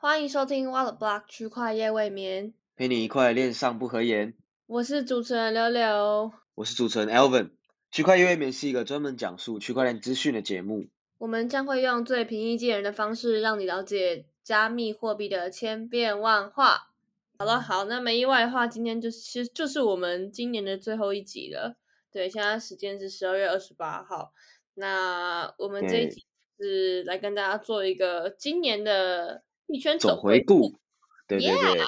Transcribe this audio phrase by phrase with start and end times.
[0.00, 4.32] 欢迎收听 What the Block 区块夜未眠，陪你一块恋上不合言。
[4.68, 6.30] 我是主持人柳柳。
[6.54, 7.50] 我是主持人 Alvin。
[7.90, 10.86] 区块链未眠是一个专门讲述区块链资讯的节目。
[11.18, 16.92] 我们将会用最平易近人的方式，让你了解加密货币的千变万化。
[17.40, 21.74] 好了，好，那没意外的话，今天就其实就是我们今年的最后一集了。
[22.12, 24.32] 对，现在时间是十二月二十八号。
[24.74, 26.24] 那我们这一集
[26.56, 30.80] 是来跟大家做一个今年的币圈总回回顾，
[31.28, 31.84] 对对对，就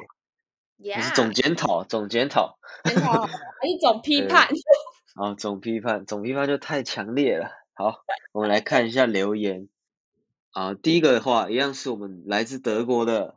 [0.79, 2.59] Yeah，是总检讨，总检讨。
[2.85, 3.31] 检讨还
[3.69, 4.49] 是总批判？
[5.15, 7.51] 啊，总批判，总批判就太强烈了。
[7.75, 9.69] 好，我们来看一下留言。
[10.53, 13.37] 啊，第一个的话，一样是我们来自德国的。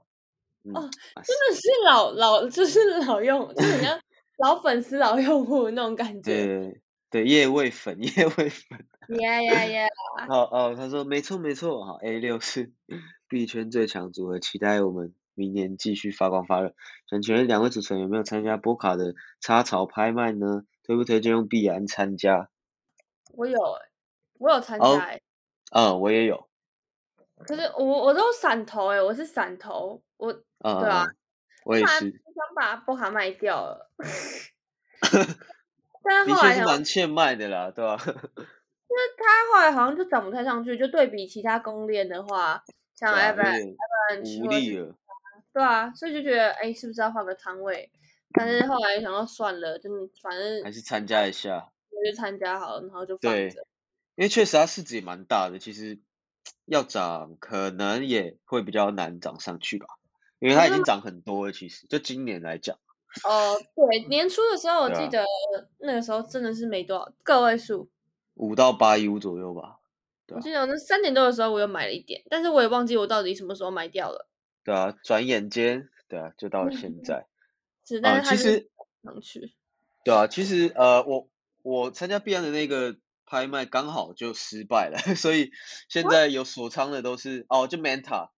[0.66, 4.00] 嗯哦啊真的是老老，就是老用，就是很像
[4.40, 6.22] 老粉丝、老用户那种感觉。
[6.22, 8.86] 对对，叶味粉， 叶味粉。
[9.20, 9.88] 呀呀呀！
[10.30, 12.72] 哦哦，他说没错没错，哈，A 六是
[13.34, 16.76] 币圈最强组合，期待我们明年继续发光发热。
[17.10, 20.66] 想请问两位主持人有没有参加波卡的插槽拍卖呢？
[20.84, 22.50] 推不推荐用币安参加？
[23.32, 23.90] 我有欸，
[24.38, 25.22] 我有参哦加欸，
[25.72, 26.48] 嗯，我也有。
[27.40, 31.16] 可是我我都散头哎，我是散头，我嗯，对啊嗯，
[31.66, 33.90] 我也是，想把波卡卖掉了，
[36.04, 38.14] 但后来蛮欠卖的啦，对吧、 它
[39.52, 42.64] 后来好像就涨不太上去，就对比其他公链的话，
[43.12, 43.76] 像对啊，Evan 有点
[44.24, 44.96] Evan 无力了。
[45.54, 47.92] 对啊，所以就觉得哎，是不是要换个摊位？
[48.34, 53.68] 但是后来想到算了，真的反正还是参加一下，我就参加好了，然后就放对着。
[54.16, 56.00] 因为确实它市值也蛮大的，其实
[56.66, 59.86] 要涨可能也会比较难涨上去吧，
[60.40, 62.78] 因为它已经涨很多了，其实就今年来讲，
[63.24, 65.24] 哦，对，年初的时候我记得
[65.80, 67.92] 那个时候真的是没多少个位数，
[68.34, 69.80] 五到八一五左右吧，
[70.34, 74.28] 对啊我记得我那三点多的时候我又买了一点，但是我也忘记我到底什么时候买掉了。
[74.64, 77.28] 对啊，转眼间，对啊，就到了现 在，
[77.86, 78.70] 是，但啊，是它就是其实
[79.04, 79.54] 上去。
[80.06, 81.30] 对啊，其实呃，我
[81.62, 82.96] 我参加币安的那个
[83.26, 85.52] 拍卖刚好就失败了， 所以
[85.90, 88.30] 现在有锁仓的都是哦，就 Manta，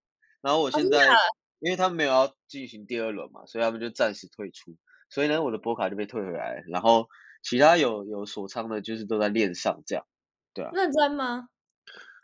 [0.42, 1.18] 然后我现在、真的啊
[1.60, 4.76] 因为他们没有要进行第二轮嘛，所以他们就暂时退出，
[5.10, 7.08] 所以呢，我的波卡就被退回来了，然后
[7.42, 10.06] 其他有有锁仓的，就是都在链上这样，
[10.54, 11.50] 对啊，认真吗？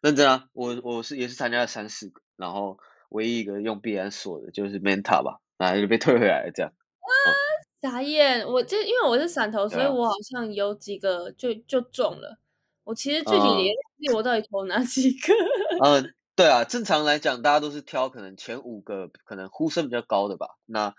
[0.02, 2.78] 认真啊，我我是也是参加了三四个，然后
[3.10, 6.74] 唯一一个用币安锁的就是 Manta 吧，然后就被退回来了这样，
[7.82, 8.48] 傻眼！
[8.48, 12.38] 我这因为我是散头，所以我好像有几个就就中了。
[12.84, 15.34] 我其实具体嗯也忘记我到底投哪几个。
[15.84, 20.58] 嗯，对啊，正常来讲，大家都是挑可能前五个可能呼声比较高的吧。
[20.66, 20.94] 那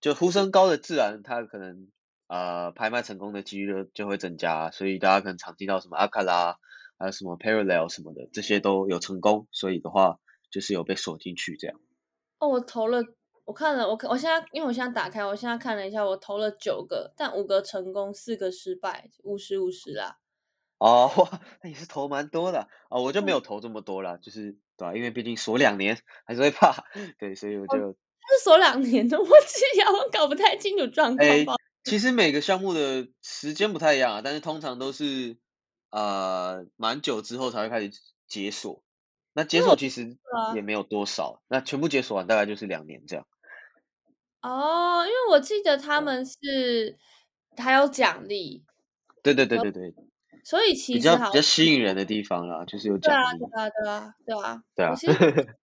[0.00, 1.88] 就呼声高的，自然它可能
[2.28, 6.58] 呃拍卖成功的几率就就会增加，所以大家可能常听到什么阿卡拉，
[6.98, 10.18] 还有什么 Parallel 什么的，这些都有成功，所以的话
[10.50, 11.80] 就是有被锁进去这样。
[12.38, 13.02] 哦，我投了，
[13.44, 20.18] 我看了，我看我现在因为我现在打开，我现在看了一下，我投了九个，但五个成功，四个失败，五十五十啦。
[20.78, 26.84] 哦，哇，那也是投蛮多的啊、我就嗯没有投这么多啦，就是对吧、因为毕竟锁两年还是会怕，
[27.18, 31.28] 对，所以我就它是锁两年的， 我记得我搞不太清楚状况。
[31.28, 31.44] 哎
[31.84, 35.38] 其实每个项目的时间不太一样啊，但是通常都是
[35.96, 37.90] 呃蛮久之后才会开始
[38.28, 38.82] 解锁。
[39.32, 43.26] 那解锁其实啊也没有多少，那全部解锁完大概就是两年这样。
[44.42, 46.98] 哦，因为我记得他们是
[47.56, 48.64] 还有奖励，
[49.22, 49.94] 对对对对对，
[50.44, 53.60] 所以其比实比较比较吸引人的地方啦，就是有对啊，奖励对。
[53.60, 54.62] 啊，对啊，对啊。
[54.76, 55.12] 对啊我其实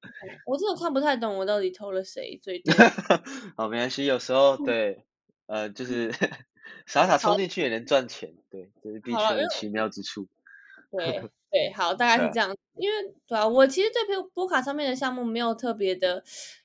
[0.45, 2.73] 我真的看不太懂，我到底偷了谁最多。
[3.55, 5.05] 好，没关系，有时候对，
[5.47, 6.11] 呃，就是
[6.85, 10.27] 傻傻冲进去也能赚钱，对，这是币好了因为圈的奇妙之处。
[10.91, 12.55] 对 对，好，大概是这样。
[12.75, 16.23] 因为对啊，我其实对波波卡上面的项目没有特别的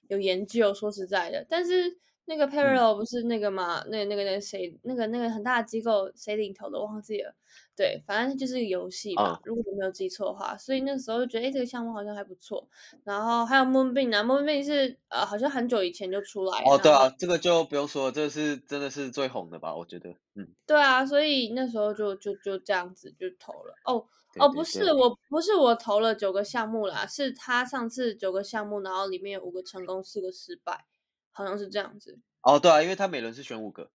[0.09, 1.45] 有研究，说实在的。
[1.49, 7.35] 但是那嗯个 Parallel 不是那个嘛，那那个那谁，那个那个很大的机构谁领头的忘记了。
[7.79, 10.57] 对，反正就是个游戏吧，嗯如果我没有记错的话。
[10.59, 12.69] 所以那时候就觉得，哎，这个项目好像还不错。
[13.05, 16.59] 然后还有 Moonbeam 啊，Moonbeam 是呃，好像很久以前就出来。
[16.65, 19.73] 哦，对啊，这个就不用说了，这个是真的是最红的吧？
[19.77, 23.75] 我觉得，嗯，对啊，所以那时候就就就这样子就投了。
[23.85, 24.05] 哦
[24.41, 30.85] 哦，不是，我不是我投了九个项目啦，是他上次九个项目，然后里面有五个成功，四个失败，
[31.31, 32.19] 好像是这样子。
[32.43, 33.91] 哦，对啊，因为他每轮是选五个，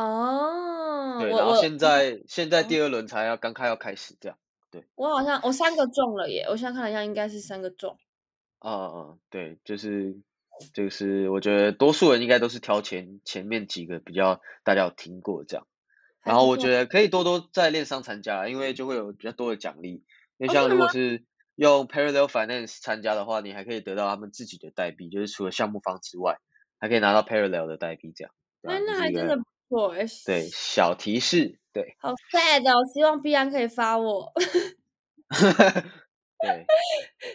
[0.00, 4.38] 哦，对，然后现在现在第二轮才要刚开要开始这样。
[4.70, 7.98] 对我好像我三个中了耶，我现在看了一下，应该是三个中。
[8.60, 10.16] 啊嗯嗯，对，就是
[10.72, 15.66] 就是我觉得多数人应该都是挑前前面几个比较大家有听过这样。
[16.22, 20.04] 然后我觉得可以多多在链上参加，因为就会有比较多的奖励。
[20.36, 21.24] 因为哦真的吗像如果是
[21.56, 26.38] 用 Parallel Finance 参加的话，你还可以得到他们自己的代币，就是除了项目方之外，
[26.78, 28.32] 还可以拿到 Parallel 的代币，这样。
[28.60, 29.42] 那，那还真的不
[30.24, 31.94] 对，小提示，对。
[31.98, 34.32] 好 sad 哦，希望必安可以发我。
[36.40, 36.66] 对，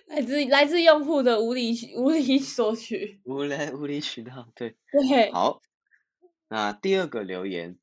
[0.07, 4.75] 来自来自用户的无理无理索取，无来无理取闹，对
[5.07, 5.31] 对。
[5.31, 5.62] 好，
[6.50, 7.77] 那第二个留言，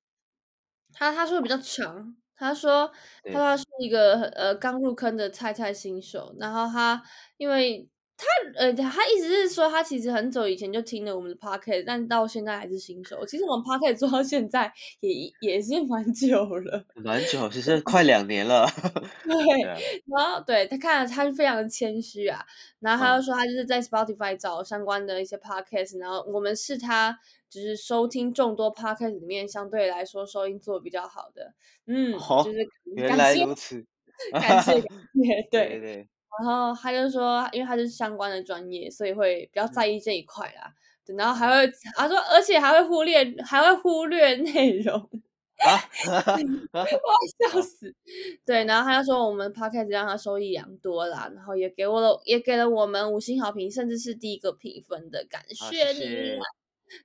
[0.93, 2.91] 他他说比较长，他说
[3.32, 7.02] 他说是一个呃刚入坑的菜菜新手，然后他
[7.37, 7.88] 因为。
[8.21, 13.25] 他呃，他意思是说，他其实很久以前就听了我们的 podcast，但到现在还是新手。
[13.25, 14.71] 其实我们 podcast 做到现在
[15.01, 18.67] 也也是蛮久了，蛮久，其实快两年了。
[19.25, 19.63] 对，
[20.07, 22.45] 然后对他看了，他是非常的谦虚啊。
[22.81, 27.19] 然后他又说，他就是在 Spotify 找相关的一些 podcast，然后我们是他
[27.49, 31.55] 就是收听众多 podcast 里面相对来说收音做比较好的。
[31.87, 32.59] 嗯，好就是
[32.97, 33.85] 原来如此，
[34.33, 34.73] 感谢，
[35.51, 36.09] 对对。
[36.38, 40.73] 然后他就说，因为他是相关的专业，所以会比较在意这一块啦。
[41.17, 44.97] 然后还会他说，而且还会忽略，还会忽略内容
[45.59, 45.75] 啊！
[46.73, 46.87] 我
[47.50, 47.93] 笑死。
[48.47, 56.38] 对，然后他就说，我们 podcast 让他收益良多啦，然后也给我了，也给了我们五星好评，甚至是第一个评分的，感谢你。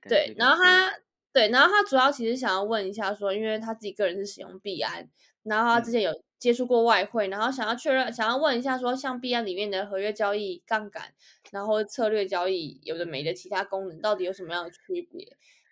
[0.08, 0.92] 对，然后他
[1.32, 5.08] 对，然后他主要其实想要问一下，说因为他自己个人是使用币安，
[5.46, 6.12] 然后他之前有。
[6.38, 11.14] 接触过外汇，然后想要确认，想要问一下，说像币安里面的合约交易、杠杆，
[11.50, 15.26] 然后策略交易，有的没的其他功能，到底有什么样的区别？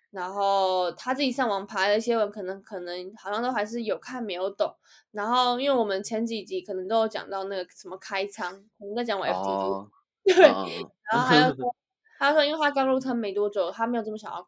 [0.09, 4.75] 然后他自己上网爬了一些文，可能可能好像都还是有看没有懂。
[5.11, 9.89] 然后因为我们前几集可能都有讲到那个什么开仓，我们在讲我 FTT，
[10.23, 10.35] 对，
[11.11, 11.75] 然后还有说，
[12.17, 14.45] 他说因为他刚入坑没多久，他没有这么想要。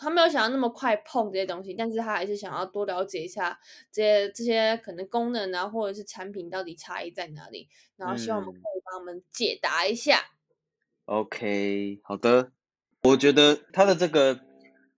[0.00, 3.60] 他没有想要那么快碰这些东西，但是他还是想要多了解一下
[3.92, 10.24] 这些这些可能功能啊，或者是产品到底差异在哪里，然后希望我们可以帮我们解答一下。
[11.04, 12.50] OK，好的，
[13.02, 14.40] 我觉得他的这个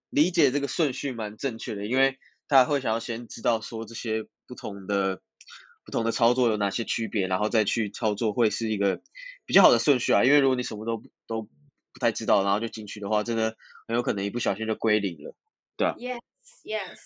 [0.09, 5.21] 理解这个顺序蛮正确的，因为他会想要先知道说这些不同的
[5.85, 9.01] 不同的操作有哪些区别，然后再去操作会是一个
[9.47, 10.23] 比较好的顺序啊。
[10.23, 11.49] 因为如果你什么都都
[11.93, 13.57] 不太知道，然后就进去的话，真的
[13.87, 15.35] 很有可能一不小心就归零了，
[15.77, 16.21] 对吧？Yes,
[16.65, 16.99] yes。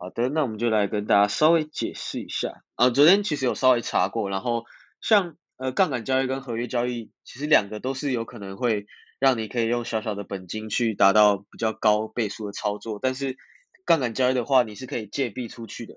[0.00, 2.90] 好的，那我们就来跟大家稍微解释一下啊。
[2.90, 4.64] 昨天其实有稍微查过，然后
[5.00, 8.86] 像呃杠杆交易跟合约交易，其实两个都是有可能会
[9.18, 13.36] 让你可以用小小的本金去达到比较高倍数的操作，但是
[13.84, 15.96] 杠杆交易的话，你是可以借币出去的。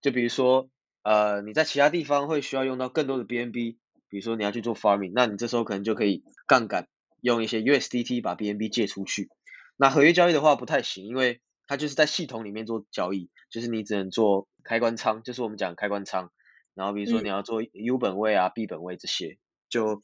[0.00, 0.68] 就比如说
[1.02, 6.86] 呃你在其他地方会需要用到更多的 BNB，比如说你要去做 farming，那你这时候可能就可以杠杆。
[7.24, 9.30] 用一些 USDT 把 BNB 借出去，
[9.78, 16.28] 那合约交易的话不太行，因为它就是在系统里面做交易，就是你只能做开关仓，就是我们讲开关仓，
[16.74, 19.38] 然后比如说你要做 U 本位啊、B 本位这些，
[19.70, 20.02] 就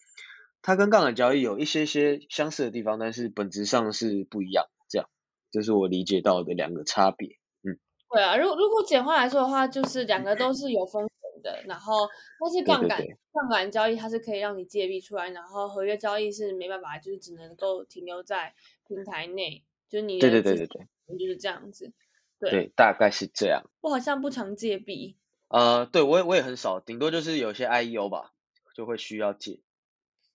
[0.63, 5.07] 它跟杠杆交易有一些些相似的地方，但是本质上是不一样，这样，
[5.51, 7.29] 这是我理解到的两个差别，
[7.63, 7.77] 嗯。
[8.11, 11.10] 对啊，如如果简化来说的话，就是两个都是有风。
[11.41, 12.09] 的，然后
[12.41, 18.55] 但是杠杆杠杆交易它是可以让你借币出来，然后合约交易是没办法，就是只能够停留在
[18.87, 21.93] 平台内，就是你对对对对对，就是这样子，
[22.39, 23.65] 对，大概是这样。
[23.81, 25.17] 我好像不常借币，
[25.49, 28.33] 呃，对我也我也很少，顶多就是有些 IEO 吧，
[28.75, 29.61] 就会需要借，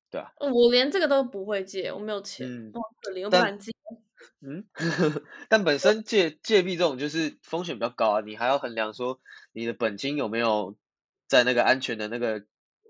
[0.09, 3.71] 对啊，我连这个都不会借，我没有钱，我可怜，我不敢借。
[4.41, 4.65] 嗯，
[5.49, 9.19] 但本身借借币这种就是风险比较高啊，你还要衡量说
[9.53, 10.75] 你的本金有没有。
[11.27, 12.43] 在那个安全的那个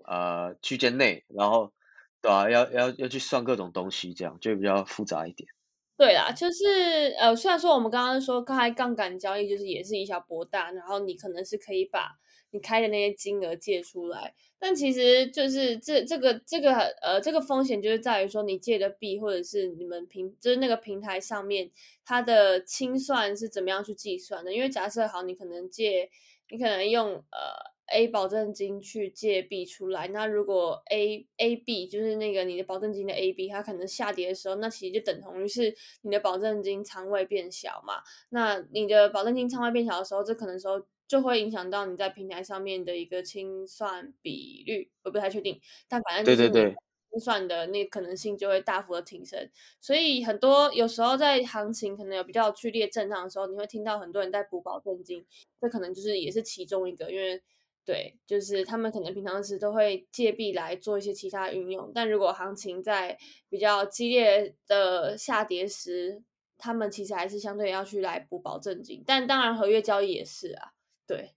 [0.04, 1.72] 呃区间内，然后
[2.20, 2.50] 对吧？
[2.50, 5.48] 要要要去算各种东西，这样就比较复杂一点。
[5.96, 12.18] 对啦，就是呃，虽然说我们刚刚说刚才杠杆交易，就是也是以小博大，然后你可能是可以把
[12.50, 21.70] 你开的那些金额借出来，但其实就是这这个这个呃这个风险就是在于说你借的币或者是你们平就是那个平台上面
[22.04, 24.52] 它的清算是怎么样去计算的？
[24.52, 26.10] 因为假设好，你可能借，
[26.50, 27.75] 你可能用呃。
[27.92, 38.02] A 保证金去借 B 出来，那如果 A A B 就是那个你的保证金的 A B，它可能下跌的时候，那其实就等同于是你的保证金仓位变小嘛。
[38.30, 46.76] 那你的保证金仓位变小的时候，这可能时候就会影响到你在平台上面的一个清算比率，我不太确定，但反正就是对对对。
[47.18, 49.48] 算的那可能性就会大幅的提升，
[49.80, 55.24] 所以很多有时候在行情可能有比较剧烈震荡的时候，你会听到很多人在补保证金，
[55.58, 57.42] 这可能就是也是其中一个，因为。
[57.86, 63.16] 对，就是他们可能平常时都会借币来做一些其他运用，但如果行情在
[63.48, 66.20] 比较激烈的下跌时，
[66.58, 69.04] 他们其实还是相对要去来补保证金。
[69.06, 70.72] 但当然，合约交易也是啊。
[71.06, 71.36] 对，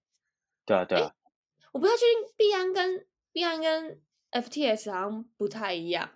[0.65, 1.13] 对啊，对啊。
[1.71, 4.01] 我不太确定币安跟币安跟
[4.31, 6.09] FTX 好像不太一样。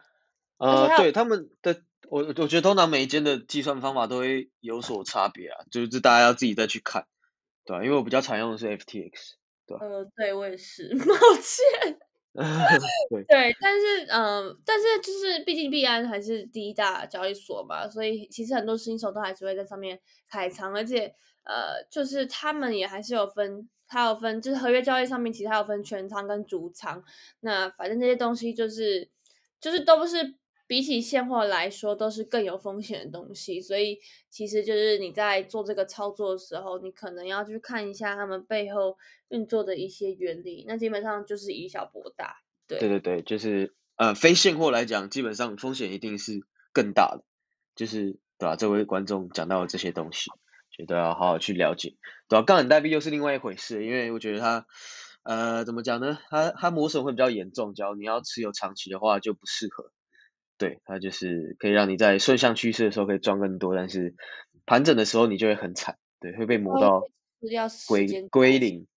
[0.58, 7.06] 呃，对他们的，我我觉得通常每一间的计算方法都会有所差别啊，就是大家要自己再去看，
[7.66, 9.12] 对吧、因为我比较常用的是 FTX，
[9.68, 12.00] 呃，对我也是， 抱歉。
[13.12, 27.04] 对，对，但是嗯、呃但是就是毕竟币安还是第一大交易所嘛，所以其实很多新手都还是会在上面开仓，而且呃，就是他们也还是有分，它有分，就是合约交易上面其实还有分全仓跟主仓，
[27.42, 29.08] 那反正这些东西就是
[29.62, 30.34] 就是都不是
[30.74, 34.00] 比起现货来说都是更有风险的东西，所以
[34.32, 38.98] 其实就是你在做这个操作的时候，你可能要去看一下他们背后
[39.30, 42.38] 运作的一些原理，那基本上就是以小博大。
[42.68, 46.42] 对对对对，就是呃，非现货来讲，基本上风险一定是
[46.74, 47.24] 更大的，
[47.76, 50.32] 就是对吧、这位观众讲到的这些东西，
[50.72, 54.66] 觉得要好好去了解，对吧、杠杆代币又是另外一回事，因为我觉得它
[55.22, 56.18] 呃怎么讲呢？
[56.32, 59.92] 它它磨损会比较严重，只要你要持有长期的话就不适合。
[60.64, 64.16] 对，它就是可以让你在顺向趋势的时候可以赚更多，但是
[64.66, 67.08] 盘整的时候你就会很惨，对，会被磨哦到
[67.88, 68.88] 归间归零，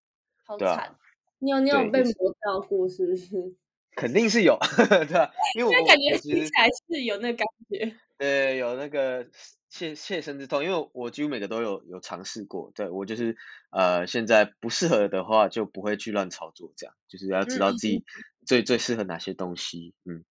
[0.45, 0.97] 好对啊惨。
[1.39, 3.55] 你有你有被磨到过是不是？
[3.97, 4.59] 肯定是有，
[5.09, 7.97] 对啊、因为我感觉听起来是有那感觉。
[8.19, 9.27] 对，有那个
[9.71, 12.73] 切切身之痛，因为我几乎每个都有有尝试过。
[12.75, 13.37] 对我就是
[13.71, 18.05] 呃，现在不适合的话就不会去乱操作，这样就是要知道自己
[18.47, 19.95] 最最适合哪些东西。
[20.05, 20.25] 嗯，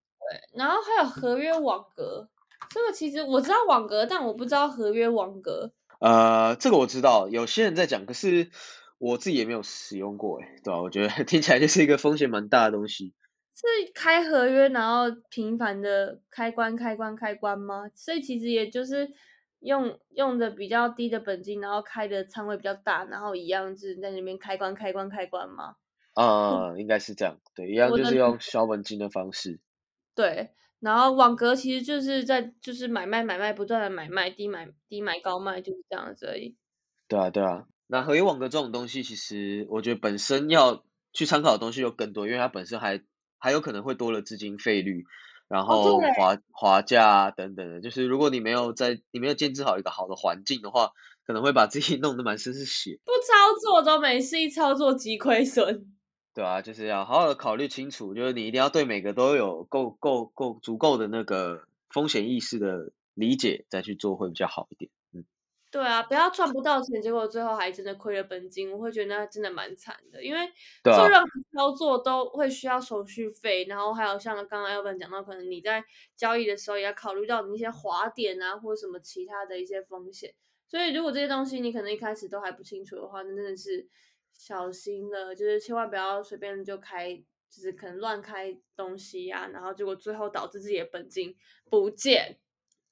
[0.54, 2.28] 然后还有合约网格，
[2.70, 5.72] 这个其实我知道网格，但我不知道合约网格。
[6.00, 8.50] 呃，这个我知道，有些人在讲，可是
[8.98, 13.14] 我自己也没有使用过，诶，对吧、我觉得 听起来就是一个风险蛮大的东西。
[13.56, 17.90] 是开合约，然后频繁的开关、开关、开关吗？
[17.96, 19.10] 所以其实也就是
[19.62, 25.76] 用用的比较低的本金，然后开的仓位比较大，然后一样是在那边开关、开关、开关吗？
[26.16, 29.60] 呃，应该是这样，对，一样就是用小本金的方式。
[30.16, 36.56] 对，然后网格其实就是在就是买卖买卖不断的买卖，低买低买高卖，就是这样子而已。
[37.08, 37.66] 对啊，对啊。
[37.88, 43.02] 那合约网格这种东西，其实我觉得本身要去参考的东西有更多，因为它本身还
[43.38, 45.04] 还有可能会多了资金费率，
[45.48, 47.82] 然哦后对滑滑价啊等等的。
[47.82, 50.92] 就是如果你没有在你没有建制好一个好的环境的话，
[51.28, 55.95] 可能会把自己弄得满身是血，不操作都没事，一操作即亏损。
[56.36, 64.92] 对啊，就是要好好的考虑清楚，就是你一定要对每个都有够够够足够的那个风险意识的理解，再去做会比较好一点。
[65.14, 65.24] 嗯，
[65.72, 70.22] 对啊，不要赚不到钱，结果最后还真的亏了本金，我会觉得那真的蛮惨的。
[70.22, 70.52] 因为
[70.84, 71.28] 做任何
[71.58, 75.86] 操作都会需要手续费，然后还有像刚刚 Elvin 讲到，可能你在
[76.18, 80.34] 交易的时候也要考虑到你一些滑点啊，或者什么其他的一些风险。
[80.68, 83.88] 所以如果这些东西你可能一开始都还不清楚的话，那真的是
[84.38, 91.36] 小心了，就是千万不要随便就开，就是可能乱开东西啊，然后结果最后导致自己的本金
[91.70, 92.38] 不见。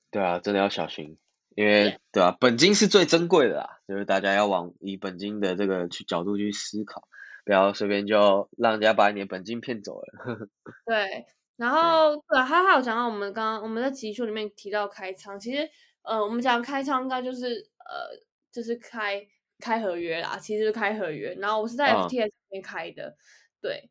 [0.09, 1.17] 对啊，真的要小心，
[1.55, 7.07] 因为对啊，本金是最珍贵的啦，就是大家要往以本金的这个去角度去思考，
[7.45, 10.05] 不要随便就让人家把你的本金骗走了。
[10.85, 11.25] 对，
[11.57, 15.67] 然后对，还还有讲到我们刚刚我们在集数里面提到开仓，其实
[16.03, 19.25] 呃，我们讲开仓应该就是呃，就是开
[19.63, 21.33] 开合约啦，其实就是开合约。
[21.39, 23.15] 然后我是在嗯 FTS 里面开的，
[23.61, 23.89] 对，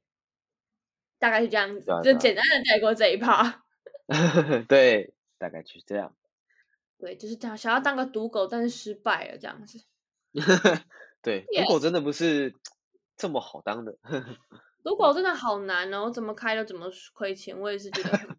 [1.18, 3.64] 大概是这样子，就简单的带过这一趴。
[4.68, 6.14] 对，大概就是这样。
[6.98, 9.82] 对，就是这样，想要当个赌狗，但是失败了这样子。
[11.22, 12.54] 对如果真的不是
[13.16, 13.96] 这么好当的，
[14.84, 18.36] 赌狗真的好难哦，我怎么开都怎么亏钱，我也是觉得。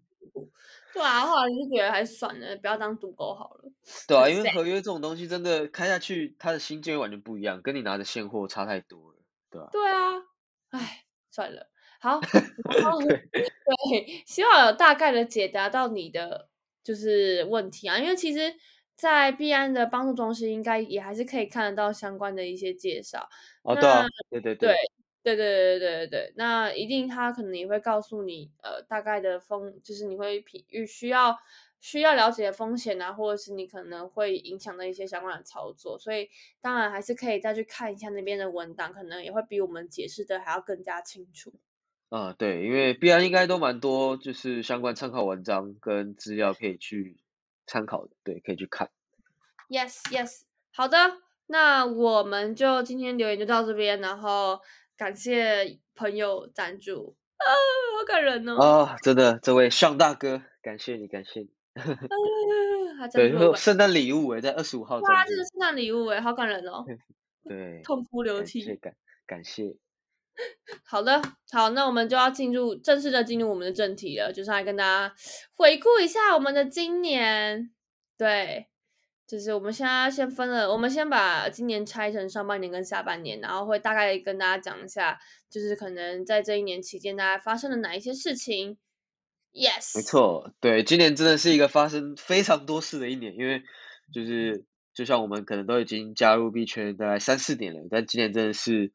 [0.94, 3.72] 对啊，后来就觉得还是算了，不要当赌狗好了。
[4.08, 9.18] 对啊，因为合约这种东西真的开下去，它的心境会完全不一样，跟你拿的现货差太多了，
[9.50, 10.12] 对吧、对啊，
[10.70, 11.68] 唉，算了，
[12.00, 12.20] 好，
[12.80, 16.50] 然后对，希望有大概的解答到你的
[16.84, 18.54] 就是问题啊，因为其实，
[18.96, 23.28] 在币安的帮助中心应该也还是可以看得到相关的一些介绍。
[23.64, 23.76] 哦，
[24.30, 24.76] 对对对对
[25.24, 31.38] 对对对对对对，那一定他可能也会告诉你，呃，大概的风，就是你会匹遇需要
[31.80, 36.30] 需要了解的风险啊，或者是你可能会影响的一些相关的操作，所以
[36.62, 41.54] 当然还是可以再去看一下那边的文档，可能也会比我们解释的还要更加清楚。
[42.10, 47.18] 啊，对，因为必然应该都蛮多，就是相关参考文章跟资料可以去
[47.66, 48.92] 参考的，对，可以去看。
[49.70, 50.98] Yes Yes，好的，
[51.48, 54.60] 那我们就今天留言就到这边，然后
[54.98, 57.46] 感谢朋友赞助啊，
[57.98, 58.56] 好感人哦。
[58.62, 61.50] 啊，真的，这位向大哥，感谢你，感谢你。
[63.14, 65.44] 对，圣诞礼物诶，在二十五号哇，这个。
[65.44, 66.86] 圣诞礼物哎，好感人哦，
[67.44, 68.76] 对，痛哭流感谢涕。
[68.76, 68.96] 感
[69.26, 69.76] 感谢。
[70.84, 71.22] 好的，
[71.52, 75.16] 好，那我们就要进入正式的进入我们的正题了，就是来跟大家
[75.56, 77.72] 回顾一下我们的今年。
[78.18, 78.68] 对，
[79.34, 88.78] 就是我们现在先分了，我们先把今年拆成上半年跟下半年，然后会大概跟大家讲一下，就是可能在这一年期间大家发生了哪一些事情。
[89.52, 93.64] Yes，没错，对，今年真的是一个发生非常多事的一年，因为
[94.14, 98.92] 就是就像我们可能都已经加入币圈大概三四年了，但今年真的是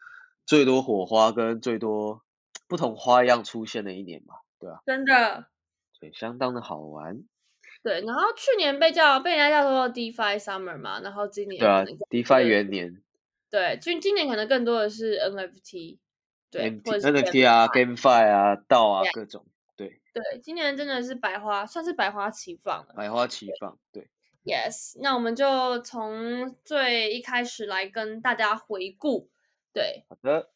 [0.47, 2.23] 最多火花跟最多
[2.69, 4.83] 不同花样出现的一年嘛，对吧？
[4.87, 5.49] 真的，
[5.99, 7.25] 对，相当的好玩。
[7.83, 13.03] 对，然后去年被叫被人家叫做 DeFi Summer 嘛，然后今年对啊，DeFi 元年，
[13.51, 15.99] 对，今今年可能更多的是 NFT，
[16.51, 19.47] 对，或者 NFT 啊，GameFi 啊，道啊，各种。
[19.77, 22.95] 对对，今年真的是百花，算是百花齐放了。
[22.97, 24.09] 百花齐放，对。
[24.45, 29.29] Yes，那我们就从最一开始来跟大家回顾。
[29.73, 30.51] 对，好的，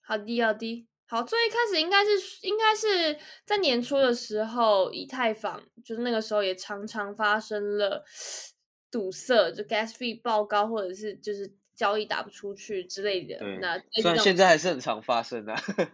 [0.00, 1.22] 好的，好的，好。
[1.22, 2.10] 最一开始应该是
[2.42, 8.04] 应该是在年初的时候，以太坊就是那个时候也常常发生了
[8.90, 13.36] 堵塞，就 gas fee 爆高，或者是就是交易打不出去之类的。
[13.60, 15.54] 那虽然现在还是很常发生的。
[15.54, 15.84] 对，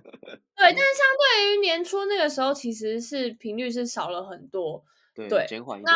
[0.57, 5.83] 但是 相对于年初那个时候，其实是频率是少了很多，对，减缓。
[5.83, 5.93] 那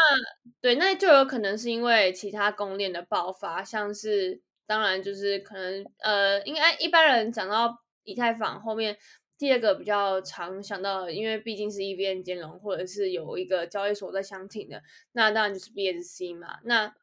[0.61, 8.97] 对，那就有可能是因为其他公链的爆发，像是当然就是可能呃，应该一般人讲到以太坊后面
[9.37, 14.83] 第二个比较常想到，因为毕竟是 EVM 兼容，或者是有一个交易所在相挺的，
[15.13, 16.95] 那当然就是 BSC 嘛，那。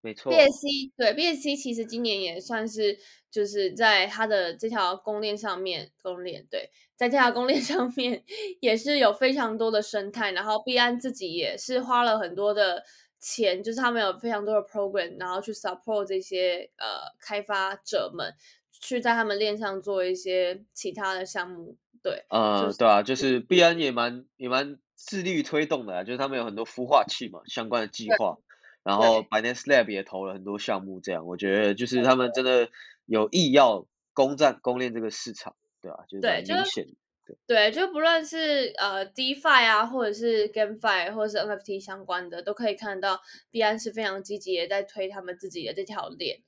[0.00, 2.96] 没错，BSC 对 BSC 其实今年也算是
[3.32, 8.22] 就是在它的这条公链上面，公链对，在这条公链 上面
[8.60, 12.84] 也是有非常多的生态，然后币安自己也是花了很多的
[13.18, 16.86] 钱，就是他们有非常多的 program，然后去 support 这些呃
[17.20, 18.32] 开发者们，
[18.80, 28.38] 去在他们链上做一些其他的项目，对，呃，对啊，就是币安也蛮也蛮致力于推动的，啊就是他们有很多孵化器嘛，相关的计划。
[28.84, 32.70] 然后 Binance Lab 也投了很多项目，这样我觉得就是他们真的
[33.04, 36.04] 有意要攻占攻链这个市场，对吧？
[36.08, 36.86] 就是明显，
[37.26, 46.38] 对对，就不论是呃 DeFi 啊，或者是 GameFi，或者是 NFT 相关的，都可以看到币安是非常积极的在推他们自己的这条链，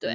[0.00, 0.10] 对。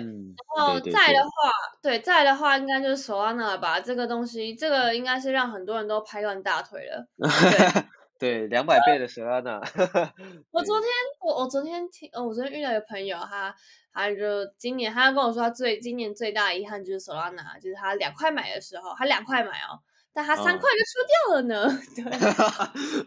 [0.57, 7.07] 然后在的话，对，在的话应该就是 Solana 吧，这个东西，这个应该是让很多人都拍断大腿了。
[8.17, 9.59] 对，两百倍的 Solana。
[10.51, 10.89] 我昨天，
[11.21, 13.53] 我我昨天听，我昨天遇到一个朋友，他
[13.93, 19.77] 他就今年，他跟我说，他最今年最大的遗憾就是 Solana，就是他两块买的时候，他两块买哦，
[20.13, 21.79] 但他三块就出掉了呢。
[21.93, 22.03] 对，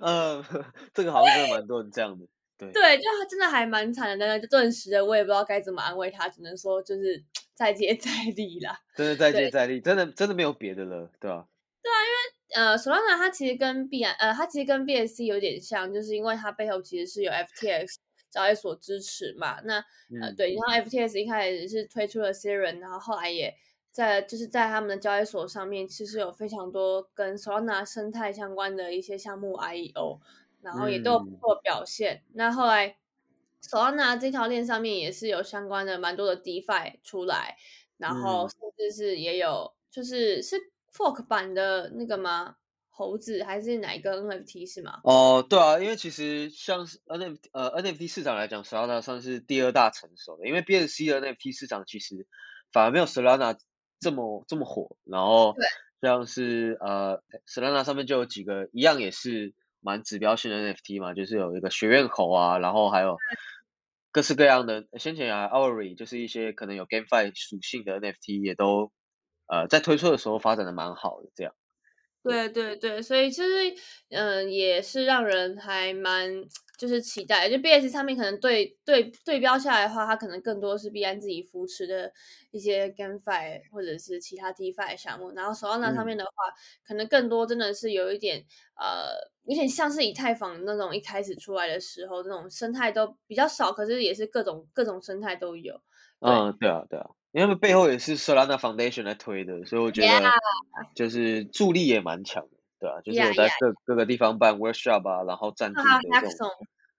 [0.02, 0.44] 嗯，
[0.92, 2.26] 这个好像真的蛮多人这样的。
[2.58, 7.22] 对，对，就他真的还蛮惨的，那个就顿时的，我也不知道该怎么安慰他，只能说就是
[7.54, 8.78] 再接 再厉啦。
[8.96, 11.46] 真的再接再厉，真的真的没有别的了，对吧？
[11.82, 12.38] 对啊，因为。
[12.54, 17.96] 呃，Solana 它其实跟 B 呃，它其实跟 BSC 有点像，就是因为它背后其实是有 FTX
[18.30, 19.60] 交易所支持嘛。
[19.64, 19.74] 那
[20.22, 23.54] 呃，对，然后 FTX 一开始是推出了 Serum，然后后来也
[23.92, 30.18] 在就是在他们的交易所上面，其实有非常多跟 Solana 生态相关的一些项目 IEO，
[30.62, 32.22] 然后也都有不错表现。
[32.34, 32.96] 那后来
[33.62, 37.56] Solana 这条链上面也是有相关的蛮多的 DeFi 出来，
[37.96, 40.56] 然后甚至是也有就是是。
[40.90, 42.56] Fork 版的那个吗？
[42.88, 45.00] 猴子还是哪一个 NFT 是吗？
[45.04, 52.26] 哦，对啊，因为其实像是 NFT 呃 NFT 市场来讲，Solana 算是第二大成熟的，因为 BSC 的 NFT 市场其实
[52.72, 53.58] 反而没有 Solana
[54.00, 54.96] 这么这么火。
[55.04, 55.54] 然后
[56.00, 63.16] 像是呃 Solana 上面就有几个一样也是蛮指标性的 NFT 嘛，就是有一个学院口啊，然后还有
[64.12, 68.92] 各式各样的先前啊 a u r y 就是一些可能有 GameFi 属性的 NFT 也都。
[69.50, 71.54] 呃，在推出的时候发展的蛮好的，这样。
[72.22, 73.74] 对对对，所以其实
[74.10, 76.30] 嗯，也是让人还蛮
[76.78, 82.10] 就是期待，就 B S 上面可能对对对标下来的话，它可能更多是 B 安自己扶持的
[82.52, 86.30] 一些 GameFi 或者是其他 DeFi 项目，然后 Solana 上面的话，
[86.86, 88.42] 可能更多真的是有一点
[88.76, 89.10] 呃，
[89.44, 95.80] 有点像是以太坊那种一开始出来的时候，那种生态都比较少，可是也是各种各种生态都有。
[96.20, 97.10] 嗯，对啊，对啊。
[97.32, 100.08] 因为背后也是 Solana Foundation 来推的，所以我觉得
[100.94, 106.48] 就是助力也蛮强的，对啊，就是有在各各个地方办 workshop 啊，然后赞助这种，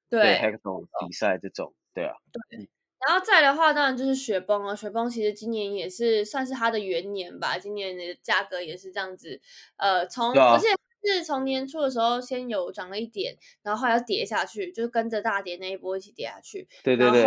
[0.09, 2.13] 对 hackathon 比赛这种，对啊。
[2.49, 2.69] 对，
[3.07, 4.75] 然后再的话，当然就是雪崩了。
[4.75, 9.39] 雪崩其实今年也是算是它的元年吧，今年的价格也是这样子，
[9.77, 10.67] 呃，从而且
[11.01, 17.25] 是从年初的时候先有涨了一点，然后后来跌下去，就是跟着大跌那一波一起跌下去，对对对。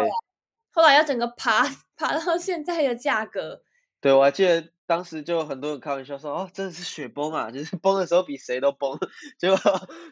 [0.75, 1.62] 后来要整个爬
[1.97, 3.62] 爬到现在的价格，
[4.01, 8.98] 对我还记得当时就很多人开玩笑说，哦，真的是雪崩啊，就是 崩的时候比谁都崩，
[9.40, 9.59] 结果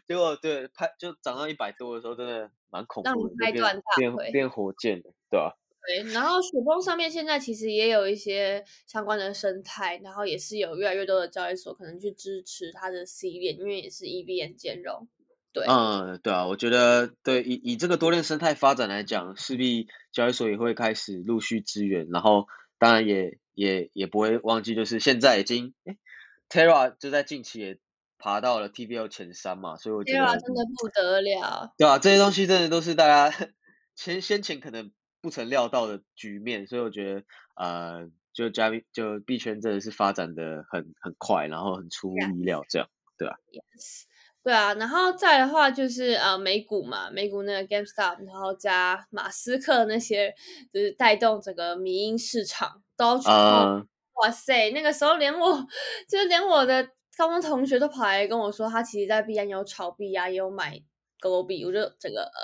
[0.08, 5.54] 结果对拍就涨到一百多的时候，真的蛮恐怖的，拍断大变变火箭的，对吧？
[5.86, 15.06] 对，然后雪崩上面现在其实也有一些相关的生态，然后也是有越来越多的交易所可能去支持它的 C 链，因为也是 EVM 兼容。
[15.52, 22.46] 对，嗯，对啊，我觉得对以以这个多链生态发展来讲，势必交易所也会开始陆续支援，然后
[22.78, 25.74] 当然也也也不会忘记，就是现在已经
[26.48, 27.78] ，Terra 就在近期也
[28.16, 31.74] 爬到了 TBL 前三嘛，所以我觉得 Terra 真的不得了。
[31.76, 33.48] 对啊，这些东西真的都是大家
[33.94, 37.22] 前先前可能不曾料到的局面，所以我觉得
[37.54, 44.04] 呃，就加密就币圈真的是发展的很很快，然后很出乎意料，这样对吧？Yes。
[44.42, 50.35] 对啊，然后再的话就是呃美股嘛，美股那个 GameStop，然后加马斯克那些，
[50.72, 53.83] 就是带动整个民营市场都去啊，
[54.22, 55.66] 哇塞，那个时候连我，
[56.09, 56.83] 就是连我的
[57.18, 60.81] 高中同学都跑来跟我说，他其实在币安有炒币啊，也有买
[61.20, 62.40] 狗狗币，我就整个呃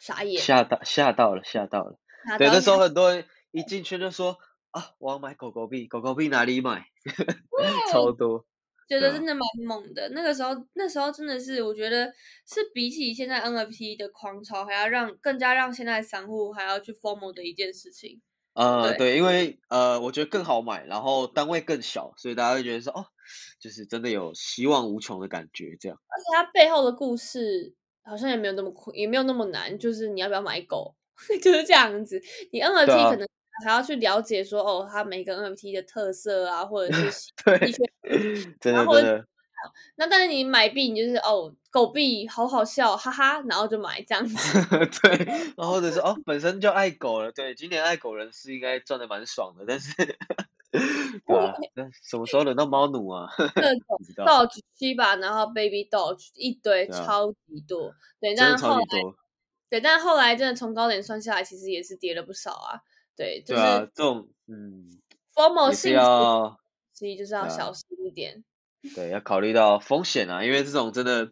[0.00, 1.96] 傻眼，吓到吓到了吓到了，
[2.38, 4.36] 对，那时候很 多人一进去就说
[4.72, 6.86] 啊，我要买狗狗币，狗狗币哪里买？
[7.92, 8.44] 超多。
[8.88, 12.06] 觉得真的蛮猛的，那个时候，那时候真的是，我觉得
[12.46, 18.20] 是比起现在 NFT 的狂潮，还要让更加让现在散户还要去 formal 的一件事情。
[18.54, 23.04] 呃，对，因为呃，我觉得更好买，然后单位更小，所以大家会觉得说，哦，
[23.60, 25.98] 就是真的有希望无穷的感觉，这样。
[26.08, 30.94] 而且它背后的故事好像也没有那么困，也没有那么难，就是你要不要买狗，
[31.42, 32.22] 就是这样子。
[32.52, 33.26] 你 NFT 可能。
[33.64, 37.58] 还要去了解说哦，它每个 NFT 的特色啊，或者是 对，
[38.60, 39.26] 真的真的。
[39.96, 44.36] 那但是你买币，你就是哦，狗币好好笑，哈哈，然后就买这样子。
[45.02, 45.24] 对，
[45.56, 49.92] 然后或者是哦，本身就爱狗了，对，今年爱狗人士应该赚的蛮爽的，但是，
[50.70, 53.28] 对那什么时候轮到猫奴啊？
[53.36, 57.92] 各种 Dodge 七吧，然后 Baby Dodge 一堆，超级多。
[58.20, 58.84] 对，但是后来，
[59.68, 62.80] 对，但是后来真的从高点算下来，其实也是跌了不少啊。
[63.16, 63.62] 对，就是
[63.94, 65.00] 这种嗯
[65.34, 66.56] ，formal 性要，
[66.96, 68.42] 所以就是要小心一点。
[68.94, 71.30] 对，要考虑到风险啊，因为这种真的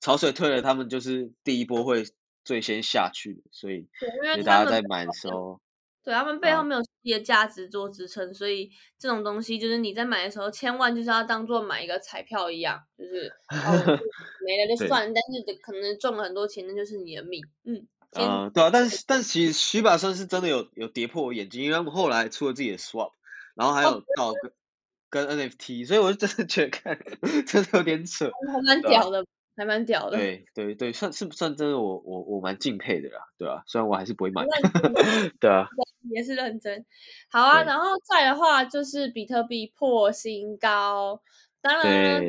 [0.00, 2.04] 潮水退了，他们就是第一波会
[2.44, 3.88] 最先下去的，所以
[4.24, 5.60] 因为大家在买的时候，
[6.02, 13.32] 对他们背后没有自己的价值做支撑，所以这种东西就是你在买的时候，千万就是要当做买一个彩票一样，就是
[14.44, 17.86] 没了就算，但是可能中了很多钱，那就是你的命，嗯。
[18.12, 23.10] 啊，对啊，但是但是其实徐百算是真的有有跌破我眼睛，因为他们后来出了自己的 swap，
[23.54, 24.52] 然后还有到跟
[25.10, 26.98] 跟 NFT，所以我就真的觉得看
[27.46, 29.24] 真的有点扯，还蛮屌的，
[29.56, 30.16] 还蛮屌的。
[30.16, 31.78] 对对对，算是不算真的？
[31.78, 34.44] 我我我蛮敬佩的啦，对啊，虽然我还是不会买，
[35.40, 35.68] 对啊，
[36.10, 36.84] 也是认真。
[37.30, 41.20] 好啊，然后再的话就是比特币破新高，
[41.60, 42.22] 当然。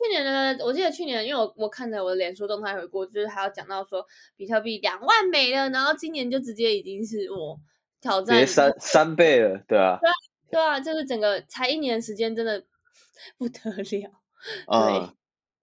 [0.00, 7.58] 去年的，我记得去年，因为我我看着我的脸书动态回顾，就是还有讲到说比特币两万美了，然后今年就直接已经是我
[8.00, 10.14] 挑战三三倍了，对啊，对啊，
[10.50, 12.64] 对啊，就是整个才一年时间，真的
[13.36, 14.10] 不得了。
[14.66, 15.14] 啊，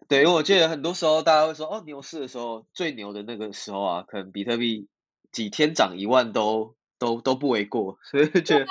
[0.08, 4.88] 对，因为我记得很多时候大家会说，哦，牛市的时候最牛的那个时候啊，可能比特币
[5.32, 8.66] 几天涨一万都都都不为过，所以觉得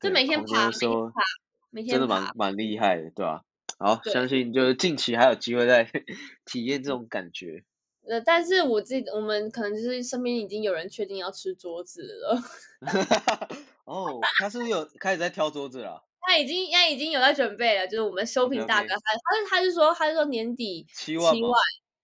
[0.00, 3.42] 就每天爬，真的蛮蛮厉害的，对吧？
[3.78, 5.90] 好，相信就是近期还有机会再
[6.46, 7.64] 体验这种感觉。
[8.06, 12.38] 呃，但是我自己，我们可能就是身边已经有人确定要吃桌子了。
[13.84, 16.02] 哦，他是不是有开始在挑桌子了？
[16.20, 17.86] 他已经，他已经有在准备了。
[17.86, 21.34] 就是我们修平大哥，他他是他是说，他是说年底七万。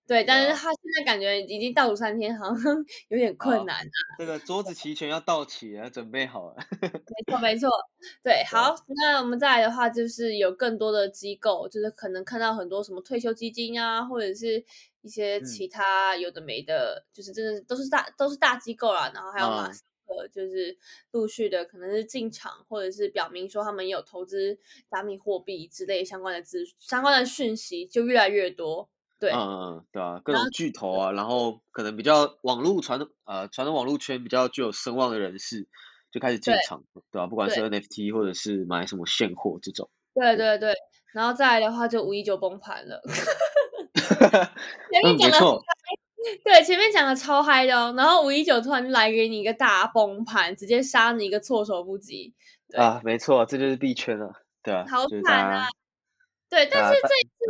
[0.07, 3.91] 对，但是他现在感觉已经倒数三天，好像 有点困难啊。
[4.19, 6.57] 这个桌子齐全要到齐了，准备好了。
[6.83, 7.71] 没错， 没错。
[8.21, 14.65] 对，好，那我们再来的话，就是有更多的机构，就是可能看到很多什么退休基金啊，或者是
[15.03, 19.13] 一些其他有的没的，就是真的都是大都是大机构啦。
[19.15, 20.77] 然后还有马斯克，就是
[21.13, 24.59] 陆续的可能是进场，或者是表明说他们有投资
[24.91, 28.91] 加密货币之类相关的资相关的讯息就越来越多。
[29.19, 35.69] 对，嗯嗯，对啊，各种巨头啊，然后可能比较网络传呃传统网络圈比较具有声望的人士
[36.11, 37.27] 就开始进场，对吧？
[37.27, 39.91] 不管是 NFT 或者是买什么现货这种。
[40.15, 40.75] 对对对，
[41.13, 43.01] 然后再来的话就五一就崩盘了。
[43.95, 45.39] 前面讲的
[46.45, 52.35] 对，前面讲的超嗨的哦，然后五一九突然来给你一个大崩盘，直接杀你一个措手不及。
[52.77, 55.69] 啊，没错，这就是币圈了，对啊，好惨啊！
[56.49, 57.09] 对，但是这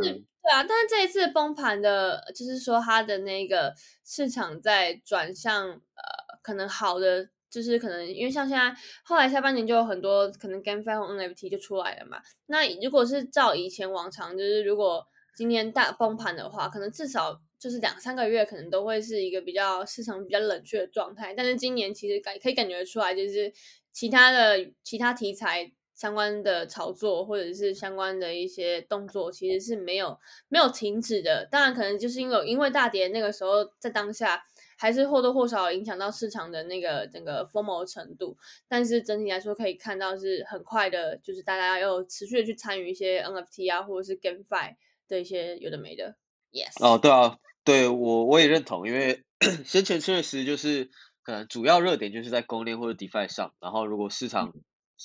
[0.09, 0.24] 一次。
[0.42, 3.74] 对啊，但是这一次崩盘的，就是说它的那个
[4.06, 12.22] 市场在转向呃可能好的就是可能因为像现在后来下半年就有很多可能 GameFi 和 NFT 就出来了嘛。
[12.46, 15.06] 那如果是照以前往常，就是如果
[15.37, 21.35] 今年大崩盘的话，可能至少就是两三个月，可能都会是一个比较市场比较冷却的状态。
[21.35, 23.53] 但是今年其实感可以感觉出来，就是
[23.92, 30.18] 其他的其他题材相关的炒作或者是相关的一些动作，其实是没有
[30.49, 31.46] 没有停止的。
[31.51, 34.42] 当然，可能就是因为因为大跌那个时候在当下。
[34.83, 38.35] 还是或多或少影响到市场的那个整个疯魔程度，
[38.66, 46.16] 但是整体来说可以看到是很快的，就是大家要持续的去参与一些 NFT 啊，或者是 GameFi 的一些有的没的。
[46.51, 46.83] Yes。
[46.83, 47.37] 哦，对啊，
[47.70, 49.24] 对我我也认同，因为
[49.64, 50.90] 先前确实就是
[51.22, 54.52] 可能主要热点就是在公链或者 DeFi 上，然后如果市场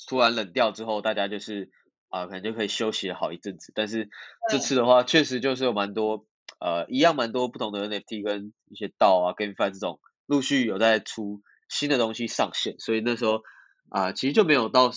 [0.07, 1.69] 突然冷掉之后，大家就是
[2.09, 4.09] 啊可能就可以休息好一阵子，但是
[4.49, 6.25] 这次的话确实就是有蛮多。
[6.57, 13.41] 呃，一样蛮多不同的 NFT 跟一些道啊、GameFi 这种陆续有在出新的东西上线，所以那时候
[13.89, 14.91] 啊，其实就没有到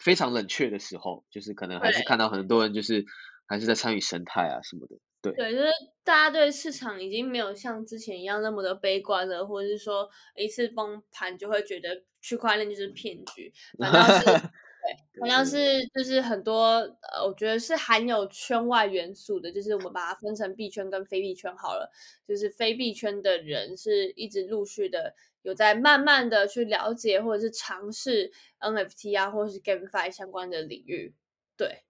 [0.00, 3.04] 非常冷却的时候，就是可能还是看到很多人就是
[3.46, 4.96] 还是在参与生态啊什么的。
[5.22, 5.70] 对，对，就是
[6.04, 14.24] 大家对市场已经没有像之前一样那么的悲观了，或者是说一次崩盘就会觉得区块链就是骗局，反倒是。
[14.82, 16.60] 对，反倒是就是很多
[17.02, 21.88] 呃，我觉得是含有圈外元素的，就是我们把它分成币圈跟非币圈好了。
[22.26, 31.14] 就是非币圈的人是一直陆续的有在慢慢的去了解或者是尝试 NFT 啊，或者是 GameFi 相关的领域。
[31.56, 31.84] 对，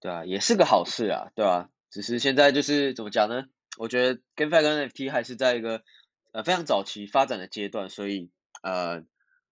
[0.00, 1.70] 对啊，也是个好事啊，对吧？
[1.90, 3.44] 只是现在就是怎么讲呢？
[3.78, 5.82] 我觉得 GameFi 跟 NFT 还是在一个
[6.32, 8.30] 呃非常早期发展的阶段，所以
[8.62, 9.02] 呃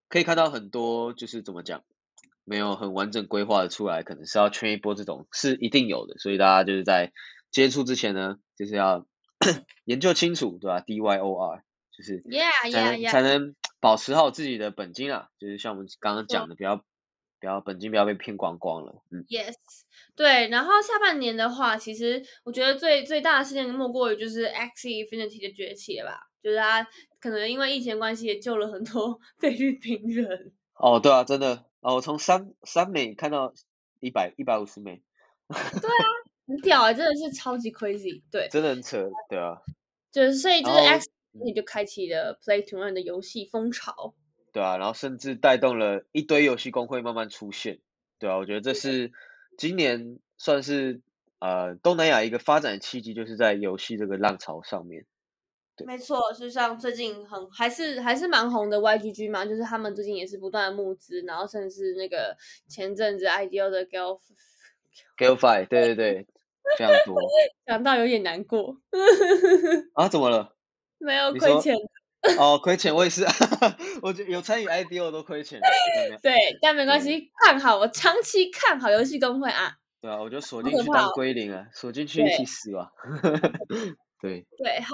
[0.08, 1.84] 可以看到很多就是怎么讲。
[2.48, 7.12] 没有很完整规划的出来，可能是要圈一波这种是一定有的，所以大家就是在
[7.50, 9.04] 接触之前呢，就是要
[9.84, 12.22] 研究清楚，对吧？D Y O R 就是
[12.70, 16.84] 才能才能保持好自己的本金啊，就是像我们刚刚讲的，不要
[17.46, 19.02] 不要本金不要被骗光光了。
[19.12, 19.54] 嗯，Yes，
[20.16, 20.48] 对。
[20.48, 26.84] 然后下半年的话，其实我觉得最最大的事件莫过于就是 X Infinity 的崛起了吧，就是他
[27.20, 30.52] 可能因为疫情关系也救了很多 菲律宾人。
[30.74, 31.64] 哦，对啊，真的。
[31.82, 33.54] 哦，我从三三美看到
[34.00, 35.00] 一百一百五十美，
[35.48, 36.06] 对啊，
[36.48, 39.62] 很屌啊，真的是超级 crazy，对，真的很扯，对啊，
[40.10, 41.08] 就是所以就是 X
[41.44, 44.14] 你就开启了 Play to Earn 的游戏风潮，
[44.56, 47.80] 对啊，然后甚至带动了一堆游戏公会慢慢出现，
[48.18, 49.12] 对啊，我觉得这是
[49.58, 51.02] 今年算是
[51.40, 55.04] 呃东南亚一个发展契机，就是在游戏这个浪潮上面。
[55.84, 62.34] 没错，就像最近很还是还是蛮红的 YGG 嘛，就是他们最近也是不断的募资，然后甚至那个
[62.66, 64.18] 前阵子 IDO 的 Gal
[65.18, 66.26] Galfi，对对对，
[66.78, 67.20] 非常多，
[67.66, 68.80] 想到有点难过。
[69.92, 70.08] 啊？
[70.08, 70.56] 怎么了？
[70.96, 71.76] 没有亏钱。
[72.38, 73.24] 哦，亏钱我也是，
[74.02, 75.60] 我觉得有参与 IDO 都亏钱。
[76.22, 79.76] 对，但没关系，看好我长期看好游戏公会啊。
[80.00, 82.90] 对啊，我就锁进去当归零啊，锁进去一起死吧。
[84.20, 84.46] 对。
[84.58, 84.92] 对，好。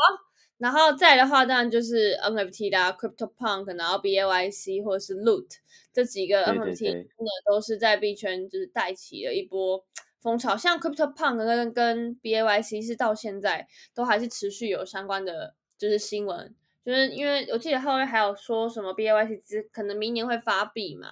[0.59, 5.49] 然后再的话，当然就是 NFT 啦，Crypto Punk，然后 BAYC 或者是 Loot
[5.93, 9.85] 这几个 NFT，真的都是在币圈就是带起了一波
[10.21, 10.57] 风潮。
[10.57, 21.09] 像 Crypto Punk 跟跟 BAYC 是到现在都还是持续有相关的就是新闻，就是因为我记得后面还有说什么 BAYC 只可能明年会发币嘛。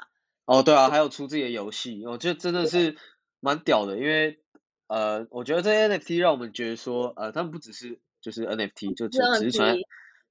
[0.47, 2.97] 哦，对啊，还有出自己的游戏，我觉得真的是
[3.39, 4.41] 蛮屌的，因为
[4.89, 9.77] 呃，我觉得这 NFT 让我们觉得说，呃，他们不只是就是 NFT 就只只是存，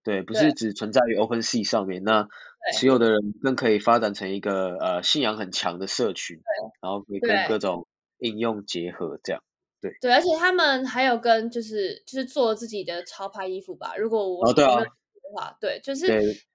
[0.04, 2.04] 对，不是只存在于 OpenSea 上面。
[2.04, 2.28] 那
[2.74, 6.42] 持有的人更可以发展成一个呃信仰很强的社群，
[6.82, 9.42] 然后可以跟各种应用结合，这样。
[9.80, 9.96] 对。
[10.02, 13.96] 对，而且他们还有跟就是就是做自己的潮牌衣服吧。
[13.96, 14.88] 如果我哦对啊的
[15.34, 16.46] 话，对，就是对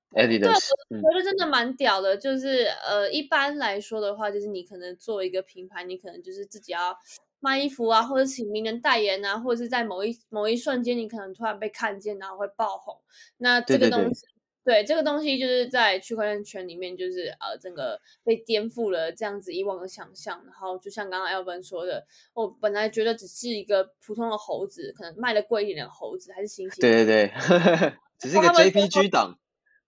[1.02, 2.16] 我觉得真的蛮屌的。
[2.16, 6.96] 就是呃，一般来说的话，就是你可能做一个品牌，你可能就是自己要。
[7.40, 12.98] 卖衣服啊，或者请名人代言啊，或者是在某一某一瞬间，你可能突然被看见，然后会爆红。
[13.36, 14.26] 那这个东西，
[14.64, 20.42] 对这个东西，就是在区块链圈里面，就是呃，整个被颠覆了这样子以往的想象。
[20.44, 26.80] 然后就像刚刚 Elvin 说的，我本来觉得只是一个普通的猴子，可能卖的贵一点的猴子，还是猩猩。
[26.80, 29.38] 对对对，只是一个 JPG 档。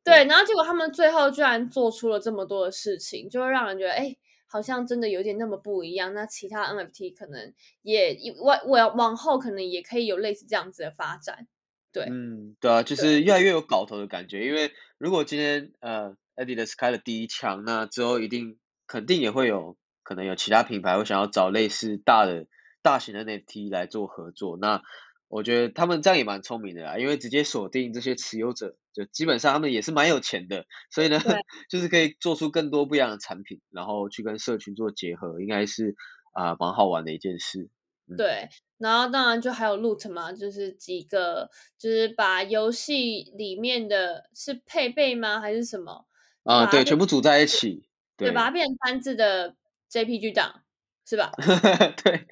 [0.05, 4.17] 对，然后结果他们最后居然做出了这么多的事情，就会让人觉得，哎。
[4.49, 11.49] 好像真的有点那么不一样，那其他 NFT 可能也往往往后可能也可以有类似这样子的发展，
[11.97, 14.47] 对，嗯，对啊，就是越来越有搞头的感觉。
[14.47, 22.47] 因为如果今天呃 Adidas 开了第一枪，那之后一定肯定也会有可能有其他品牌会想要找类似大的
[22.83, 24.59] 大型的 NFT 来做合作。
[24.59, 24.83] 那
[25.29, 31.19] 我觉得他们这样也蛮聪明的啦，因为直接锁定这些持有者，就基本上他们也是蛮有钱的，所以呢，
[31.71, 35.97] 就是可以做出更多不一样的产品，然后去跟社群做结合，应该是
[36.35, 37.71] 啊蛮好玩的一件事。
[38.15, 46.07] 对，然后当然就还有 loot 嘛，就是几个，就是把游戏里面的是配备吗，还是什么？
[46.45, 49.55] 啊，对，全部组在一起，对，把它变成单字的
[49.91, 50.63] JPG 档。
[51.09, 51.31] 是吧？
[52.03, 52.27] 对，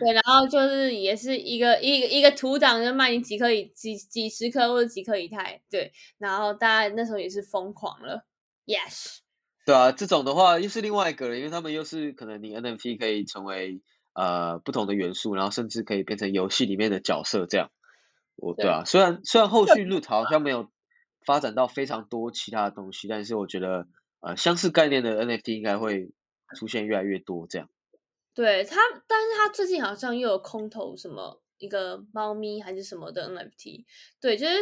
[0.00, 8.24] 对，然后就是也是一个一个一个图档就卖你几颗以几几十颗或者几颗以太，对，然后大家那时候也是疯狂了
[8.64, 9.18] ，yes，
[9.66, 13.82] 对啊，这种的话又是另外一个了，因为他们又是可能你 NFT 可以成为
[14.12, 17.70] 呃不同的元素，然后甚至可以变成游戏里面的角色这样，
[18.36, 20.70] 我对啊，虽然虽然后续路好像没有
[21.24, 23.86] 发展到非常多其他的东西，但是我觉得
[24.20, 26.12] 呃相似概念的 NFT 应该会
[26.56, 27.68] 出现越来越多这样。
[28.34, 33.84] 对他，但是他最近好像又有空投什么一个猫咪还是什么的 NFT，
[34.20, 34.54] 对，就是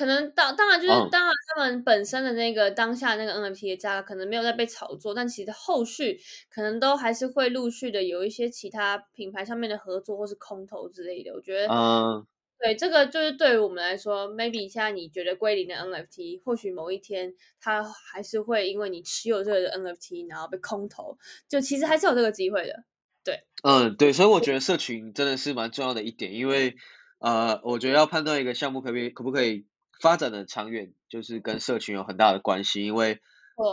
[0.00, 11.34] 可能当当然就是当然他们本身的那个当下那个 NFT 的价格可能没有在被炒作，但其实后续可能都还是会陆续的有一些其他品牌上面的合作或是空投之类的。
[11.34, 12.26] 我觉得，嗯，
[12.58, 22.84] 对，这个就是对于我们来说，maybe 现在你觉得归零的 NFT，或许某一天它还是会因为你持有这个 NFT 然后被空投，就其实还是有这个机会的。
[23.22, 26.76] 对，嗯，对，所以我觉得社群真的是蛮重要的一点，因为
[27.18, 29.66] 呃，我觉得要判断一个项目可不可以可不可以
[30.00, 32.84] 发展的长远，就是跟社群有很大的关系。
[32.84, 33.20] 因为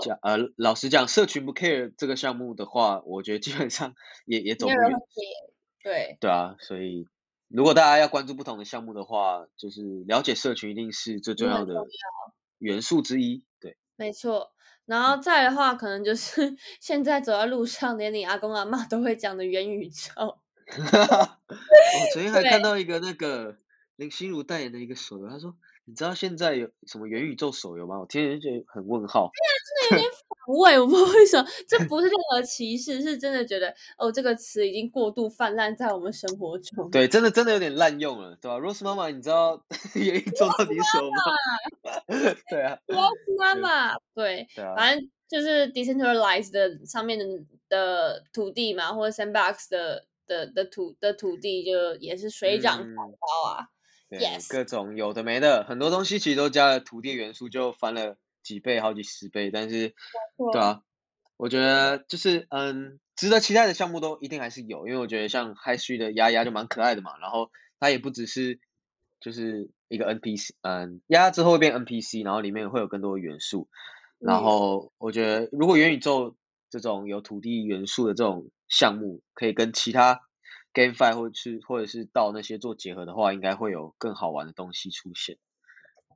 [0.03, 4.79] 讲呃，老实讲，社群不 care 这个项目的话，我觉得基本上也也走不远。
[5.81, 7.07] 对，对啊，所以
[7.47, 11.73] 如果大家要关注不同的项目的话，就是了解社群一定是最重要的
[12.57, 13.45] 元素之一。
[13.61, 14.51] 对，没错。
[14.85, 20.11] 然后再的话，可能就是 现在走在路上，连你阿公阿妈都会讲的元宇宙。
[20.67, 23.57] 我昨天还看到一个那个
[23.95, 25.55] 林心如代言的一个手游，他说
[25.87, 29.31] ：“你知道现在有什么元宇宙手游吗？”我听着就觉得很问号。
[29.33, 29.51] 对啊，
[29.89, 30.11] 真的有点
[30.45, 36.89] 反胃，我不知道为什么，这不是任何歧视，是真的觉得哦，这个词已经过度泛滥在我们生活中。
[36.91, 39.63] 对，真的真的有点滥用了，对吧？Rose 妈妈，你知道
[39.95, 41.95] 元宇宙到底什么吗？
[42.49, 47.25] 对啊，Rose 妈妈，对，反正就是 decentralized 的上面的
[47.69, 53.67] 的土地嘛，或者 Sandbox 的的的土的土地，就也是水涨船高啊。
[54.09, 58.17] Yes，各种有的没的，很多东西其实都加了土地元素，就翻了。
[58.43, 59.93] 几倍，好几十倍，但是，
[60.53, 60.81] 对啊，
[61.35, 68.61] 我觉得就是嗯，值得期待的项目都一定还是有，因为我觉得像 High Street 的丫丫就蛮可爱的嘛，然后它也不只是
[69.19, 73.67] 就是一个 NPC，嗯，丫之后会变 NPC，然后里面会有更多的元素，
[74.17, 76.37] 然后我觉得如果元宇宙
[76.69, 80.21] 这种有土地元素的这种项目，可以跟其他
[80.77, 85.37] GameFi 或者是或者是到那些做结合的话，应该会有更好玩的东西出现。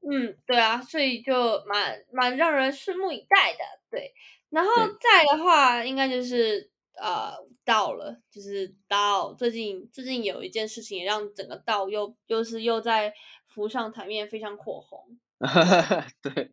[0.08, 4.14] 嗯，对啊，所以就蛮蛮让人拭目以待的，对。
[4.50, 6.70] 然后再的话，应该就是
[7.02, 7.34] 呃，
[7.66, 13.14] 到了，就是到最近最近有一件事情，也让整个道又又是又在
[13.48, 15.18] 浮上台面，非常火红。
[16.22, 16.52] 对。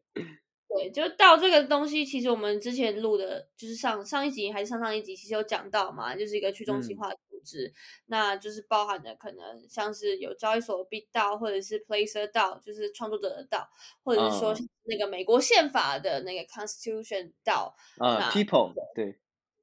[0.69, 7.73] 对，就到这个东西，其实我们之前录的，就是上上一集还是上上一集，其实有讲到嘛，就是一个去中心化的组织，
[8.07, 13.69] 那就是包含的可能像是有交易所 B 道，或者是 placer 道，就是创作者的道，
[14.05, 14.55] 或者是说
[14.85, 19.19] 那个美国宪法的那个 constitution 道，啊，people，对，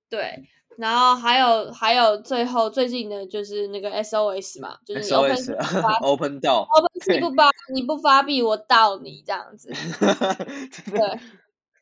[0.10, 0.50] 对。
[0.78, 5.36] 然后还有还有最后最近的就是那个 SOS 嘛，就是 Open
[6.02, 9.70] Open 到 Open C 不发你不发币我盗你这样子，
[10.92, 11.20] 对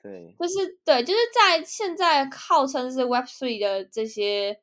[0.01, 4.59] 对，就是对，就是在现在号称是 Web Three 的这些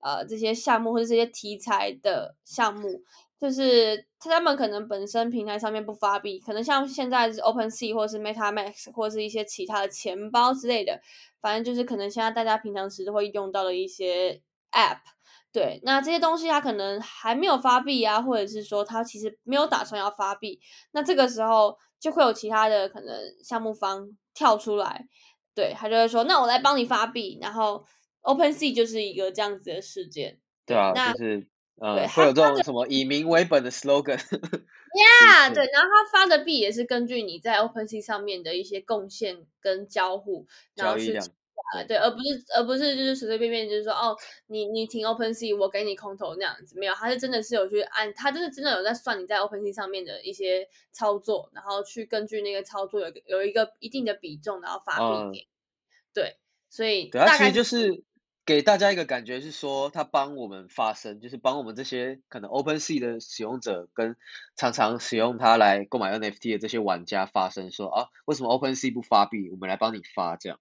[0.00, 3.02] 呃这些项目或者这些题材的项目。
[3.40, 11.00] 就是他们可能本身平台上面不发币，可能像现在是 Open Sea 或是 MetaMask 或是一些其他的钱包之类的，
[11.40, 14.40] 反正就是可能现在大家平常时都会用到的一些
[14.72, 14.98] App。
[15.52, 20.58] 对，那这些东西它可能还没有发币啊，或者是说它其实没有打算要发币，
[20.92, 25.06] 那这个时候就会有其他的可能项目方跳出来，
[25.54, 27.84] 对他就会说，那我来帮你发币，然后
[28.22, 30.40] Open Sea 就是一个这样子的事件。
[30.66, 31.46] 对啊，就是。
[31.76, 34.18] 呃，会有这种什么以民为本的 slogan。
[34.94, 40.46] Yeah，对，然后他发的币也是根据你在 OpenSea 上面的一些贡献跟交互，
[40.76, 41.18] 然后去
[41.88, 44.16] 对，而不是而不是就是随随便便就是说哦，
[44.46, 55.48] 你你停 OpenSea，我给你空投那样子，没有，他是真的是有去按，他真的真的有在算你在 OpenSea 上面的一些操作，然后去根据那个操作有有一个一定的比重，然后发币给。
[56.12, 56.36] 对，
[56.70, 58.04] 所以大概就是。
[58.46, 64.16] 给大家一个感觉是说，它帮我们发声，就是帮我们这些可能 OpenSea 的使用者跟
[64.54, 69.48] 常常使用它来购买 NFT 的这些玩家发声，说啊，为什么 OpenSea 不发币？
[69.50, 70.58] 我们来帮你发这样。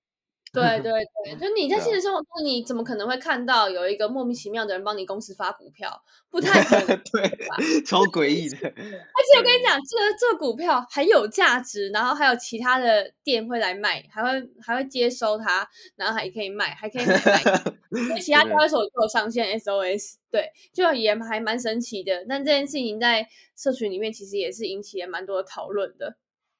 [0.53, 0.91] 对 对
[1.25, 5.99] 对，就你在现实生活中，你怎么可能会看到有一个莫名其妙的人帮你公司发股票？
[6.29, 6.85] 不 太可能。
[7.11, 7.23] 对，
[7.83, 8.57] 超诡异的。
[8.67, 14.29] 而且我跟你讲，这个这个股票很有价值，然后还有其他的店会来卖，还会
[14.61, 17.41] 还会接收它，然后还可以卖，还可以买卖。
[17.89, 22.25] 因为其他交易所都有上线 SOS，对，就也还蛮神奇的。
[22.29, 26.15] 但这件事情在社群里面其实也是引起了蛮多的讨论的。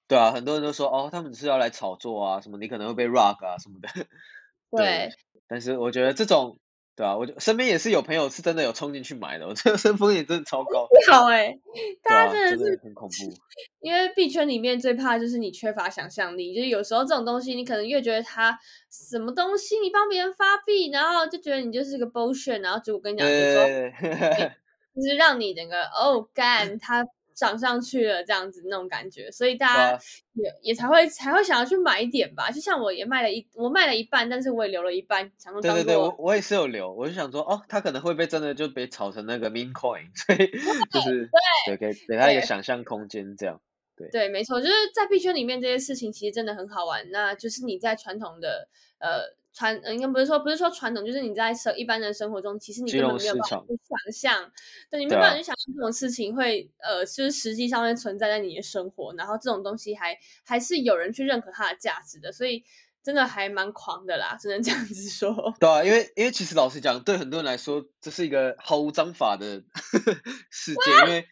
[0.07, 3.87] 对啊，很多人都说哦，他们只是要来炒作啊，什么你可能会被 rock 啊什么的。
[4.75, 5.11] 对，
[5.47, 6.57] 但是我觉得这种，
[6.95, 11.57] 对啊，我就身边也是有朋友是真的有冲进去买的，我这个身风险真的超高， 不好哎、
[12.03, 13.33] 大家真的真是的很恐怖。
[13.79, 18.57] 因为币圈里面最怕就是你缺乏想象力，就是有时候这种东西，你可能越觉得它
[18.89, 24.51] 什么东西，你帮别人发币，然后就觉得你就是个 bullshit，然后结果跟你讲，有时候对对对，
[24.95, 27.05] 就是让你整个哦干，它
[27.35, 29.99] 涨上去了这样子那种感觉，所以大家啊
[30.33, 32.49] 也也才会才会想要去买一点吧。
[32.49, 40.49] 就像我也卖了一，我卖了一半，但是我也留了一半，想说对对对，我我也是有留，我就想说，哦，他可能会被真的就被炒成那个 meme coin， 所以
[40.91, 41.29] 就是
[41.65, 43.59] 对给给他一个想象空间这样。
[43.95, 47.07] 对对，没错，就是在币圈里面这些事情其实真的很好玩。
[47.11, 48.67] 那就是你在传统的
[48.97, 49.21] 呃
[49.53, 54.51] 传，呃应该不是说不是说传统，就是你在生一般的生活中，其实你根本没有办法去想象，
[54.89, 62.63] 对你没办法去想象这种事情会呃，就是实际上面存在在你的生活，然后这种东西还还是有人去认可它的价值的，所以
[63.03, 65.53] 真的还蛮狂的啦，只能这样子说。
[65.59, 69.61] 对啊，因为因为其实老实讲，对很多人来说，这是一个毫无章法的
[70.49, 71.27] 世界，因为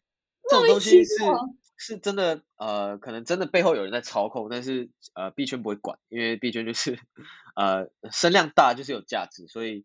[0.49, 1.33] 这种东西是妙
[1.83, 6.99] 是真的，呃，可能真的背后有人在操控，但是呃，币圈不会管，因为币圈就是
[7.55, 9.83] 呃声量大就是有价值，所以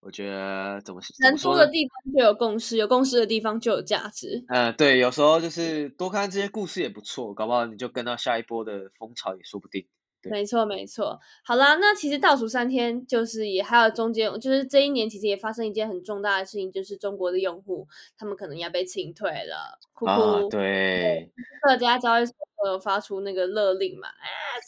[0.00, 4.44] 我觉得怎么怎人么说的地方就有共识，有共识的地方就有价值。
[4.48, 9.86] 呃，对，有时候就是多看这些故事也不错，搞不好你就跟到下一波的风潮也说不定。
[10.22, 11.18] 对没错，没错。
[11.42, 24.20] 好啦，那其实倒数三天，就是也还有中间，就是这一年其实也发生一件很重大的事情，就是中国的用户他们可能要被清退了，哭啊，对各家交易所都有发出那个勒令嘛，啊，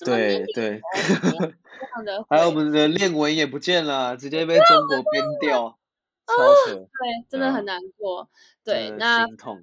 [0.05, 0.81] 对对，
[1.29, 5.79] 这样的还有我，们的链文也不见了，直接被中国编掉，
[6.27, 6.35] 超
[6.67, 8.31] 扯，对，真的很难过。
[8.65, 9.63] 对，那心痛。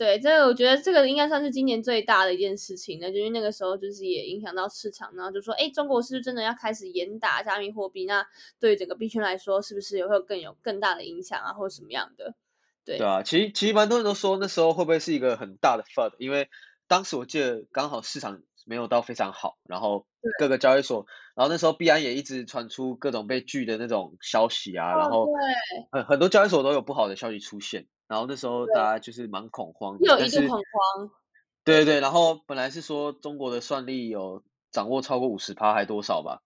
[0.00, 8.06] 对，这个我觉得这个应该算是今年最大的一件事情了，就是那个时候就是也影响到市场，然后就说，哎，中国是不是真的要开始严打加密货币？
[8.06, 8.26] 那
[8.58, 12.34] 对于整个币圈来说，是不是也会有更有更大的影响啊，或者什么样的？
[12.86, 16.48] 对对啊，其实其实蛮多人都说那时候会不会是一个很大的 FUD，因为
[16.88, 20.06] 当时我记得刚好市场没有到非常好，然后
[20.38, 21.04] 各个交易所，
[21.36, 31.10] 然后那时候币安也一直传出各种被拒的那种消息啊，然哦，后对，很很多交易所都有不好的消息出现，然后那时候大家就是蛮恐慌有但是一度恐慌，
[31.62, 32.10] 对对对，然。
[32.10, 34.42] 后本来是说中国的算力有
[34.72, 36.42] 掌握超过五十趴还多少吧，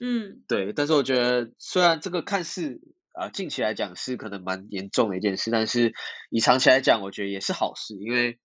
[0.00, 2.80] 嗯，对，但是我觉得虽然这个看似
[3.12, 5.94] 啊、呃近期来讲是可能蛮严重的一件事，但是
[6.30, 8.40] 以长期来讲，我觉得也是好事，因为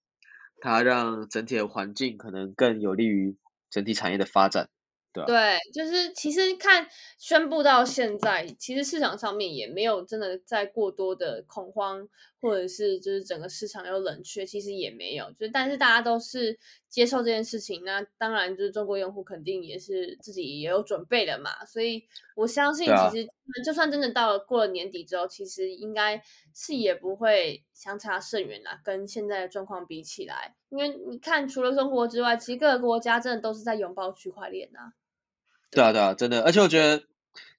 [0.61, 3.35] 它让整体的环境可能更有利于
[3.71, 4.69] 整体产业的发展。
[5.25, 6.87] 对，就是其实看
[7.19, 12.07] 宣布到现在，其实市场上面也没有真的在过多的恐慌，
[12.41, 16.57] 或者是就是整个市场有冷却，其实也没有，就但是大家都是
[16.89, 22.03] 接受这件事情，那当然就是中国用户肯定也是自己也有准备的嘛，所以
[22.35, 23.29] 我相信其实
[23.63, 26.21] 就算真的到了过了年底之后，其实应该
[26.53, 34.93] 是也不会相差甚远啦，跟现在的状况比起来，因为你看除了中国之外，其实各个国家真的都是在拥抱区块链啊。
[35.71, 37.03] 对啊，对啊，真的，而且我觉得，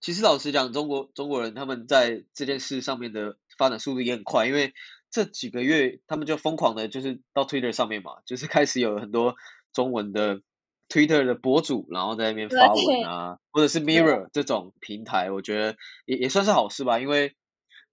[0.01, 4.74] 其实老实讲，中国中国人他们在这件事上面的发展速度也很快，因为
[5.11, 9.35] 这几个月他们就疯狂的，就是到 Twitter 上面嘛，就是开始有很多
[9.73, 10.41] 中文的
[10.89, 17.35] Twitter 的博主，然后在那边发文啊，或者是 Mirror 这种平台，我觉得也也算是好事吧，因为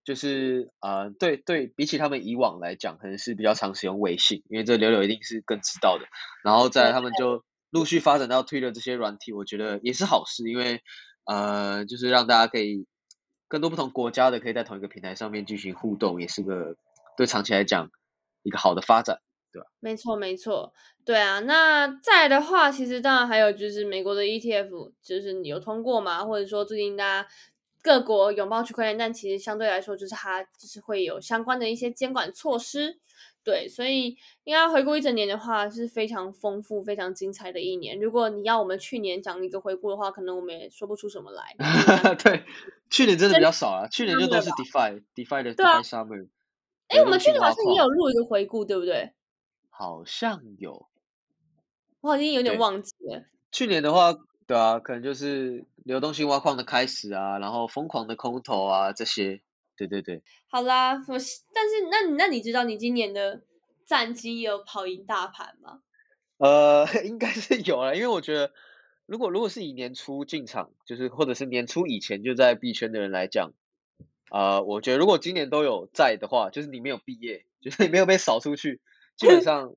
[0.04, 6.06] 就是呃，对对比起他们以往来讲，可能是比较常使用微信，因为这柳柳一定是更知道的，
[6.44, 10.82] 然后再来他们就陆续发展到 Twitter 这些软体，我觉得也是好事，因为
[11.26, 12.86] 呃，就是让大家可以
[13.50, 16.78] 更多不同国家的可以在同一个平台上面进行互动，也是个
[17.18, 17.92] 对长期来讲
[18.44, 19.20] 一个好的发展。
[19.50, 20.74] 对吧没错，没错，
[21.06, 21.40] 对啊。
[21.40, 26.26] 那再来的话，其实当然还有就是美国的 ETF，就是你有通过嘛？
[26.26, 27.30] 或者说最近大家
[27.82, 33.00] 各国拥抱区块链，但其实相对来说，就是它就是会有相关的一些监管措施。
[33.42, 37.98] 对，所以应该回顾一整年的话，是非常丰富、非常精彩的一年。
[37.98, 41.56] 如果你要我们去年讲一个回顾的话，可能我们也说不出什么来。
[42.22, 42.44] 对，
[42.90, 46.28] 去年真的比较少啊，去年就都是 DeFi，DeFi 的 DeFi Summer。
[46.88, 49.14] 哎，我们去年好像也有录一个回顾，对不对？
[49.70, 50.88] 好像有，
[52.02, 53.26] 我好像有点忘记了。
[53.52, 54.14] 去年的话，
[54.46, 59.42] 对啊，可能就是流动性挖矿的开始啊，然后疯狂的空投啊这些。
[59.76, 61.14] 对对对，好啦，我
[61.54, 63.44] 但是那那你知道你今年的
[63.86, 65.82] 战绩有跑赢大盘吗？
[66.40, 68.52] 呃，应该是有了，因为我觉得
[69.06, 73.52] 如果如果是以年初进场，就是或者是年初以前就在币圈的人来讲，
[74.32, 78.82] 呃，我觉得如果今年都有在的话，就是你没有毕业，就是你没有被扫出去，
[79.16, 79.76] 基本上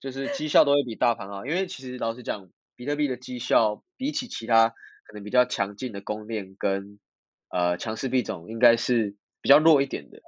[0.00, 4.74] 就是绩效都会比大盘好，因为其实老实讲，比特币的绩效比起其他
[5.04, 6.98] 可能比较强劲的公链跟
[7.48, 9.16] 呃强势币种，应该是。
[9.42, 10.20] 比较弱一点的，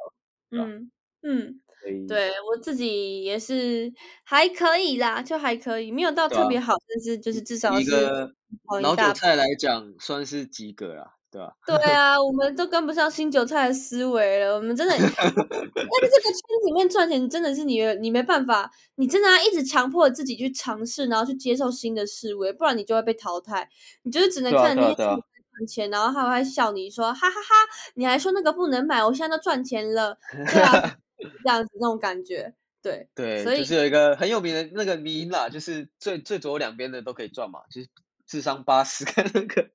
[0.53, 1.61] 嗯嗯，
[2.09, 3.93] 对我自己也是
[4.25, 8.33] 还可以啦，就还可以，没有到特别好，但是就是至少一个
[8.81, 11.53] 老韭菜来讲算是及格啦，对吧？
[11.66, 23.66] 对啊，我们都跟不上新韭菜的思维了，我们真的， 但是这个圈子里面赚钱真的是你你没办法，你真的要一直强迫自己去尝试，然后去接受新的思维，不然你就会被淘汰，
[24.03, 24.95] 你就是只能看那些。
[24.95, 27.55] 赚钱，然后他会笑你说哈哈哈，
[27.95, 30.97] 你还说那个不能买，我现在都赚钱了， 对啊，
[31.45, 37.89] 这样子那种感觉，对对，所以就是有一个很有名的那个迷啦，就是最最左右两边的都可以赚嘛，就是
[38.26, 39.68] 智商八十跟那个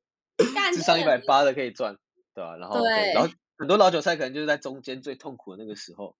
[0.74, 1.98] 智商一百八的可以赚，
[2.34, 2.56] 对吧？
[2.58, 2.84] 然后
[3.14, 6.16] 然后很多老韭菜可能就是在中间最痛苦的那个时候，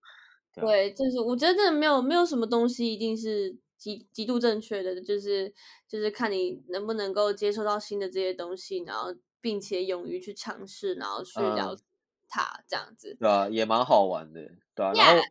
[0.54, 5.54] 对，就是我觉得真的没有没有什么东西一定是极极度正确的，就是
[5.88, 9.16] 就是看你能不能够接受到新的这些东西，然后。
[9.40, 11.84] 并且勇于去尝试，然后去了解
[12.28, 14.42] 它，这样子，对啊，也蛮好玩的，
[14.74, 14.92] 对啊。
[14.94, 15.22] 然后，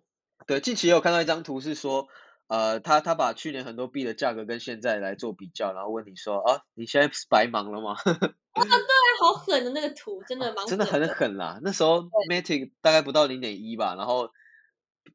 [0.47, 2.07] 对，近期也有看到一张图，是说，
[2.49, 7.97] 呃，他他把去年很多币的价格跟现在来做比较，然后问你说，啊，你现在是白忙了吗？
[8.05, 11.59] 啊，对，好狠的那个图，真的蛮真的很狠啦。
[11.63, 14.31] 那时候 Matic 大概不到零点一吧，然后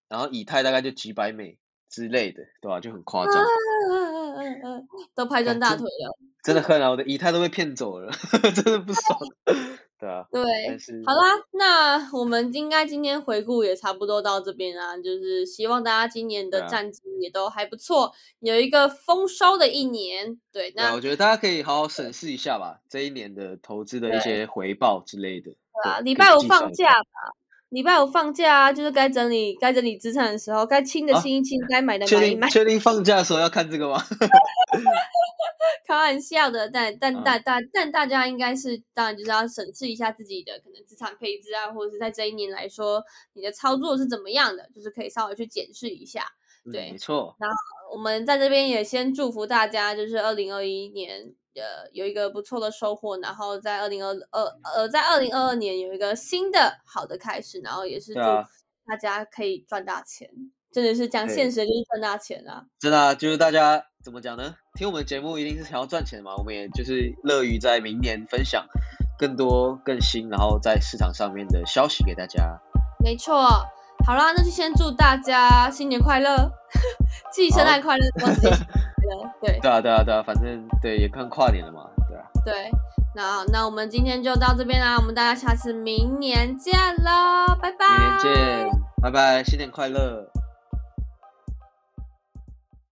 [0.09, 1.57] 然后以太大概就几百美
[1.91, 2.79] 之类的，对吧？
[2.79, 3.45] 就很夸张，
[5.13, 6.17] 都拍 断大腿了。
[6.43, 8.11] 真的很啊，我的姨太都被骗走了，
[8.55, 9.19] 真的不爽。
[9.99, 10.41] 对啊，对，
[11.05, 20.39] 好啦，那我们应该今天回顾也差不多到这边啊，就是希望大家今年的战绩也都还不错，有一个丰收的一年。
[20.51, 25.51] 对，那我觉得大家可以好好审视一下吧，这一年的投资的一些回报之类的。
[25.51, 27.35] 对啊，礼拜五放假吧。
[27.71, 32.49] 礼拜五放假啊，就是该整理该整理资产的时候，该清的清一清，该买的买一买。
[32.49, 34.03] 确定放假的时候要看这个吗？
[35.87, 43.01] 开玩笑的，但但大大但大家应该是当然就是要审视一下自己的可能资产配置啊，或者是在这一年来说
[43.33, 46.25] 你的操作是怎么样的，就是可以稍微去检视一下。
[46.71, 47.35] 对，没错。
[47.39, 47.55] 然后
[47.93, 51.33] 我们在这边也先祝福大家，就是二零二一年。
[51.55, 54.43] 呃，有一个不错的收获，然后在二零二二
[54.75, 60.29] 呃，在二零二二年有一个新的好的开始，然后也是祝大家可以赚大钱，
[60.71, 62.65] 真的是讲现实就是赚大钱啊！
[62.79, 64.55] 真的就是大家怎么讲呢？
[64.77, 68.65] 听我们的节目一定是想要赚钱嘛，我们也就是乐于在明年分享
[69.19, 72.59] 更多更新，然后在市场上面的消息给大家。
[73.03, 73.35] 没错，
[74.05, 76.49] 好啦，那就先祝大家新年快乐，
[77.33, 78.03] 记圣诞快乐。
[79.41, 82.23] 对对啊对啊对啊，反正对也看跨年了嘛，对啊。
[82.45, 82.71] 对，
[83.15, 86.73] 那那我们今天就到这边啦，我们大家下次明年见
[87.03, 87.85] 喽，拜拜。
[87.89, 88.69] 明年见，
[89.01, 90.30] 拜拜，新年快乐。